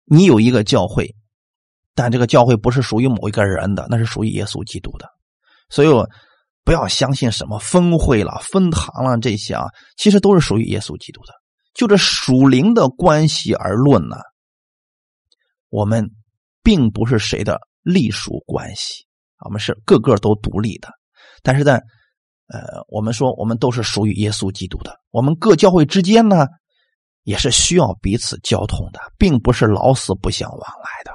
[0.06, 1.14] 你有一个教会，
[1.94, 5.06] 但这个教会不是属于某一个人的，那是属于耶稣基督的。
[5.70, 6.08] 所以我
[6.64, 9.66] 不要相信什么分会了、分堂了这些啊，
[9.96, 11.32] 其实都是属于耶稣基督的。
[11.72, 14.16] 就这属灵的关系而论呢，
[15.68, 16.10] 我们
[16.62, 19.06] 并不是谁的隶属关系。
[19.44, 20.90] 我们是个个都独立的，
[21.42, 21.76] 但是在
[22.48, 24.94] 呃，我们说我们都是属于耶稣基督的。
[25.10, 26.46] 我们各教会之间呢，
[27.22, 31.12] 也是需要彼此交通的，并不是老死不相往来的。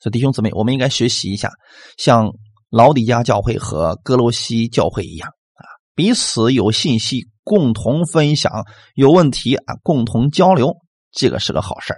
[0.00, 1.52] 所以弟兄姊妹，我们应该学习一下，
[1.98, 2.32] 像
[2.76, 5.64] 老底家教会和哥罗西教会一样啊，
[5.94, 10.76] 彼此有信息共同分享，有问题啊共同交流，
[11.10, 11.94] 这个是个好事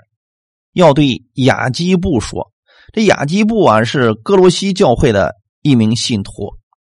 [0.73, 2.53] 要对雅基布说。
[2.93, 6.31] 这雅基布啊，是哥罗西教会的一名信徒，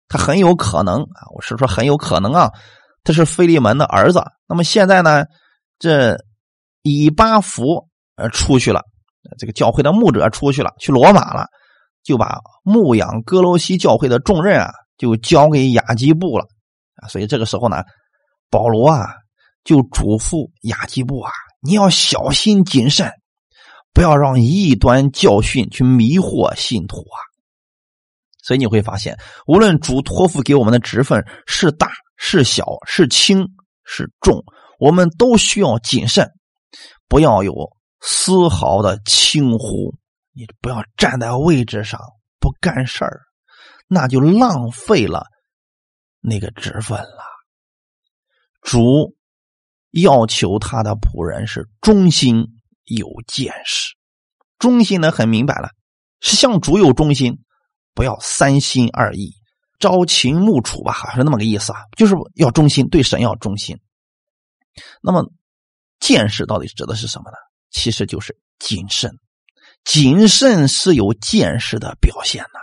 [0.08, 2.50] 他很有可能啊，我是说很有可能啊，
[3.04, 4.24] 他是菲利门的儿子。
[4.48, 5.26] 那么现在呢，
[5.78, 6.18] 这
[6.82, 8.82] 以巴弗呃出去了，
[9.38, 11.46] 这个教会的牧者出去了，去罗马了，
[12.04, 16.46] 就把牧养哥罗西教会的重任啊，就交给雅基布了
[16.96, 17.08] 啊。
[17.08, 17.84] 所以这个时候呢，
[18.50, 19.08] 保罗啊
[19.64, 21.32] 就嘱咐雅基布啊，
[21.62, 23.12] 你要小心谨慎。
[23.96, 27.20] 不要让异端教训去迷惑信徒啊！
[28.42, 33.48] 所以你会发现，无论主托付给我们的职分是大是小是轻
[33.86, 34.44] 是重，
[34.80, 36.28] 我们都需要谨慎，
[37.08, 37.54] 不要有
[38.02, 39.94] 丝毫的轻忽。
[40.34, 42.00] 你不要站在位置上
[42.40, 43.22] 不干事儿，
[43.88, 45.28] 那就浪费了
[46.20, 47.24] 那个职分了。
[48.62, 49.16] 主
[49.92, 52.48] 要求他的仆人是忠心。
[52.86, 53.96] 有见识，
[54.60, 55.70] 忠心呢很明白了，
[56.20, 57.40] 是向主有忠心，
[57.94, 59.34] 不要三心二意，
[59.80, 63.80] 朝秦暮楚吧，好像是那么个意思啊，就是要忠心，对神要忠心。
[65.02, 65.32] 那么
[66.02, 67.38] 见识到底指的是什么呢？
[67.72, 69.10] 其实就是谨慎，
[69.84, 72.60] 谨慎是有见识的表现呐。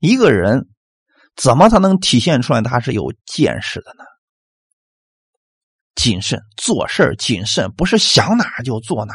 [0.00, 0.68] 一个人
[1.36, 4.04] 怎么才能体现出来他是有见识的呢？
[5.94, 9.14] 谨慎做事谨慎不是想哪就做哪。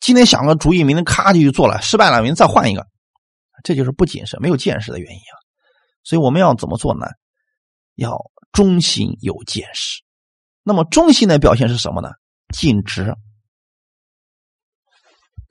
[0.00, 2.86] 今天想个主意，明天咔就去做了，失败了，明天再换一个，
[3.64, 5.36] 这就是不谨慎、没有见识的原因啊。
[6.04, 7.06] 所以我们要怎么做呢？
[7.96, 8.16] 要
[8.52, 10.00] 忠心有见识。
[10.62, 12.10] 那么忠心的表现是什么呢？
[12.54, 13.12] 尽职。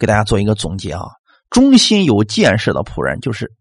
[0.01, 1.03] 给大家做一个总结啊，
[1.51, 3.51] 忠心有见识的仆人就是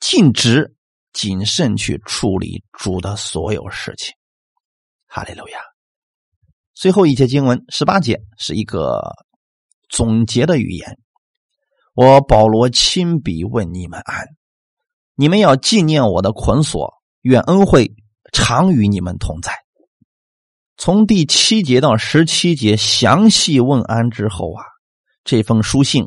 [0.00, 0.74] 尽职、
[1.12, 4.14] 谨慎去处理主的所有事情。
[5.06, 5.58] 哈利路亚。
[6.72, 9.02] 最后一节经文十八节是一个
[9.90, 10.98] 总结的语言。
[11.94, 14.28] 我保罗亲笔问你们安，
[15.14, 17.92] 你们要纪念我的捆锁，愿恩惠
[18.32, 19.52] 常与你们同在。
[20.78, 24.64] 从第七节到十七节详细问安之后啊，
[25.24, 26.06] 这封书信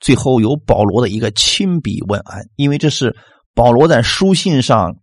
[0.00, 3.16] 最后有保罗的一个亲笔问安，因为这是
[3.54, 4.96] 保罗在书信上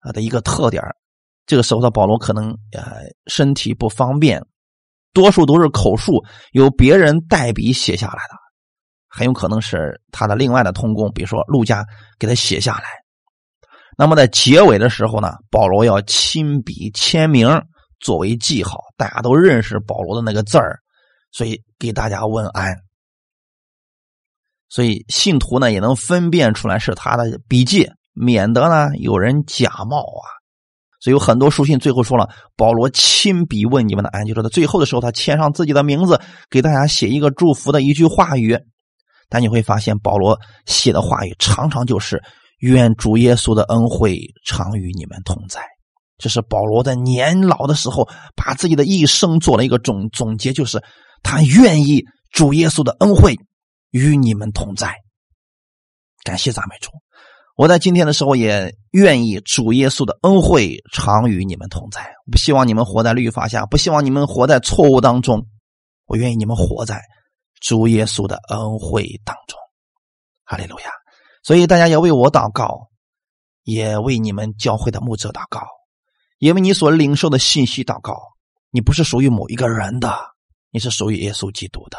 [0.00, 0.82] 啊的一个特点
[1.46, 4.42] 这个时候的保罗可能呃身体不方便，
[5.12, 8.36] 多数都是口述，由别人代笔写下来的，
[9.08, 11.84] 很有可能是他的另外的通工，比如说陆家
[12.18, 12.84] 给他写下来。
[13.96, 17.48] 那么在结尾的时候呢，保罗要亲笔签名
[18.00, 20.80] 作为记号，大家都认识保罗的那个字儿，
[21.34, 22.76] 所以给大家问安。
[24.68, 30.26] 所以信徒呢也能分辨出来是他的笔记，免得呢有人假冒啊。
[31.00, 36.18] 所以有很多书信最后说了，保罗亲笔问你们的安，就说他最后的时候，他签上自己的名字，
[36.48, 38.58] 给大家写一个祝福的一句话语。
[39.28, 42.22] 但你会发现，保罗写的话语常常就是
[42.60, 45.60] “愿主耶稣的恩惠常与你们同在”。
[46.16, 50.82] 这是保罗在年老的时候，把自己的一生做了一个总总结，就是
[51.24, 53.36] 他愿意主耶稣的恩惠
[53.90, 54.94] 与你们同在。
[56.22, 56.90] 感谢赞美主！
[57.56, 62.14] 我在今天的时候也愿意主耶稣的恩惠常与你们同在。
[62.30, 65.46] 不希望你们活在律法下，不希望你们活在错误当中。
[66.06, 67.00] 我愿意你们活在
[67.60, 69.58] 主耶稣的恩惠当中。
[70.44, 70.90] 哈利路亚！
[71.42, 72.88] 所以大家要为我祷告，
[73.62, 75.66] 也为你们教会的牧者祷告。
[76.38, 78.14] 因为你所领受的信息祷告，
[78.70, 80.12] 你不是属于某一个人的，
[80.74, 81.96] 你是属于耶稣基督的。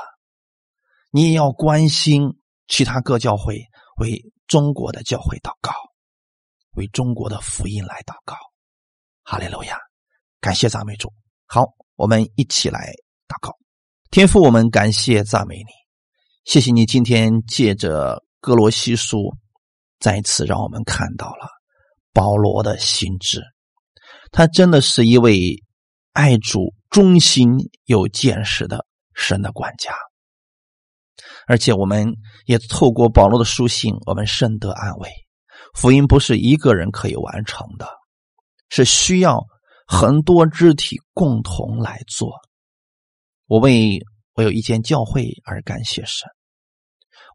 [1.09, 2.23] 你也要关心
[2.67, 3.61] 其他各教会，
[3.95, 5.71] 为中国的教会祷告，
[6.71, 8.35] 为中国的福音来祷告。
[9.23, 9.77] 哈利路亚，
[10.41, 11.13] 感谢赞美主。
[11.45, 11.63] 好，
[11.95, 12.91] 我们一起来
[13.29, 13.57] 祷告。
[14.11, 15.71] 天父，我们感谢赞美你，
[16.43, 19.33] 谢谢你今天借着哥罗西书，
[19.99, 21.47] 再次让我们看到了
[22.11, 23.41] 保罗的心智。
[24.33, 25.63] 他真的是一位
[26.11, 29.93] 爱主、忠心、有见识的神的管家，
[31.45, 32.15] 而且我们
[32.45, 35.09] 也透过保罗的书信，我们深得安慰。
[35.73, 37.85] 福音不是一个人可以完成的，
[38.69, 39.43] 是需要
[39.85, 42.31] 很多肢体共同来做。
[43.47, 43.99] 我为
[44.33, 46.29] 我有一间教会而感谢神，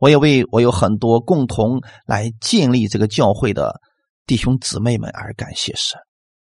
[0.00, 3.78] 我也为我有很多共同来建立这个教会的
[4.24, 6.00] 弟兄姊妹们而感谢神。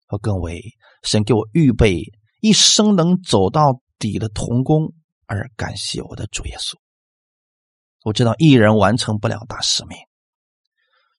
[0.06, 0.62] 我更为
[1.02, 2.00] 神给我预备
[2.42, 4.92] 一生能走到底的童工
[5.26, 6.74] 而感谢我的主耶稣。
[8.02, 9.96] 我知道一人完成不了大使命，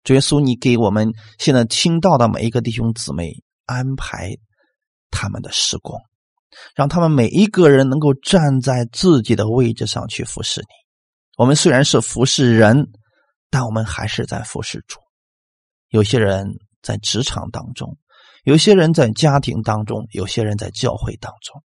[0.04, 4.36] 主耶稣，你给我们现在听到的每一个弟兄姊妹安排
[5.12, 5.98] 他们的施工，
[6.76, 10.68] 让他们每一个人能够站在自己的位置上去服侍你。
[11.38, 12.92] 我们虽然是服侍人，
[13.50, 15.00] 但我们还是在服侍主。
[15.88, 16.46] 有些人
[16.82, 17.98] 在职场当中。
[18.44, 21.64] 有些人在家庭当中，有些人在教会当中，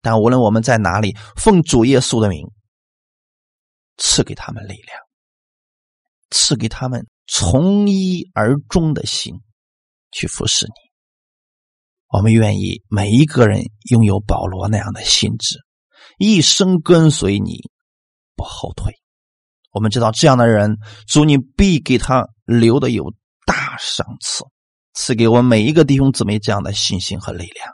[0.00, 2.50] 但无论我们在哪里，奉主耶稣的名，
[3.98, 5.00] 赐给他们力量，
[6.30, 9.34] 赐给他们从一而终的心
[10.10, 10.72] 去服侍你。
[12.08, 15.58] 我们愿意每一个人拥有保罗那样的心智，
[16.16, 17.70] 一生跟随你，
[18.34, 18.94] 不后退。
[19.72, 23.12] 我们知道这样的人，主你必给他留的有
[23.44, 24.42] 大赏赐。
[25.00, 27.72] 赐给我每一个弟兄姊妹这样的信心和力量，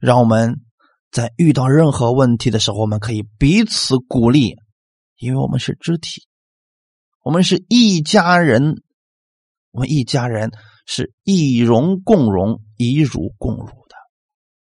[0.00, 0.62] 让我们
[1.10, 4.56] 在遇到任何问题的时候，我们可以彼此鼓励，
[5.18, 6.22] 因为我们是肢体，
[7.22, 8.82] 我们是一家人，
[9.70, 10.50] 我们一家人
[10.86, 13.94] 是一荣共荣、一辱共辱的。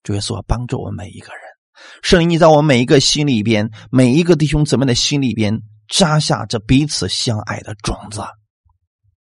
[0.02, 1.42] 主耶稣帮助我们每一个人，
[2.02, 8.22] 圣灵在我们每一个心里边，每一个弟兄姊妹的心里边扎下这彼此相爱的种子，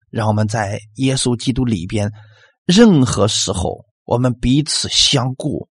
[0.10, 2.10] 让我们在耶稣基督里边。
[2.66, 5.68] 任何时候，我们彼此相顾，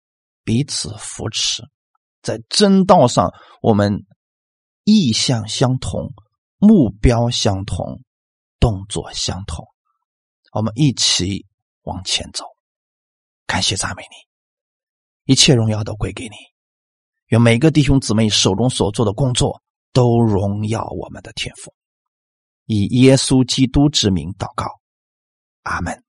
[0.45, 1.63] 彼此扶持，
[2.23, 4.07] 在真道上，我们
[4.85, 6.13] 意向相同，
[6.57, 8.01] 目标相同，
[8.59, 9.67] 动作相同，
[10.53, 11.47] 我们一起
[11.83, 12.45] 往前走。
[13.47, 16.37] 感谢赞美你，一切荣耀都归给你。
[17.27, 19.63] 愿每个弟兄姊妹手中所做的工作
[19.93, 21.75] 都荣耀我们的天赋。
[22.65, 24.65] 以耶稣基督之名祷告，
[25.63, 26.03] 阿门。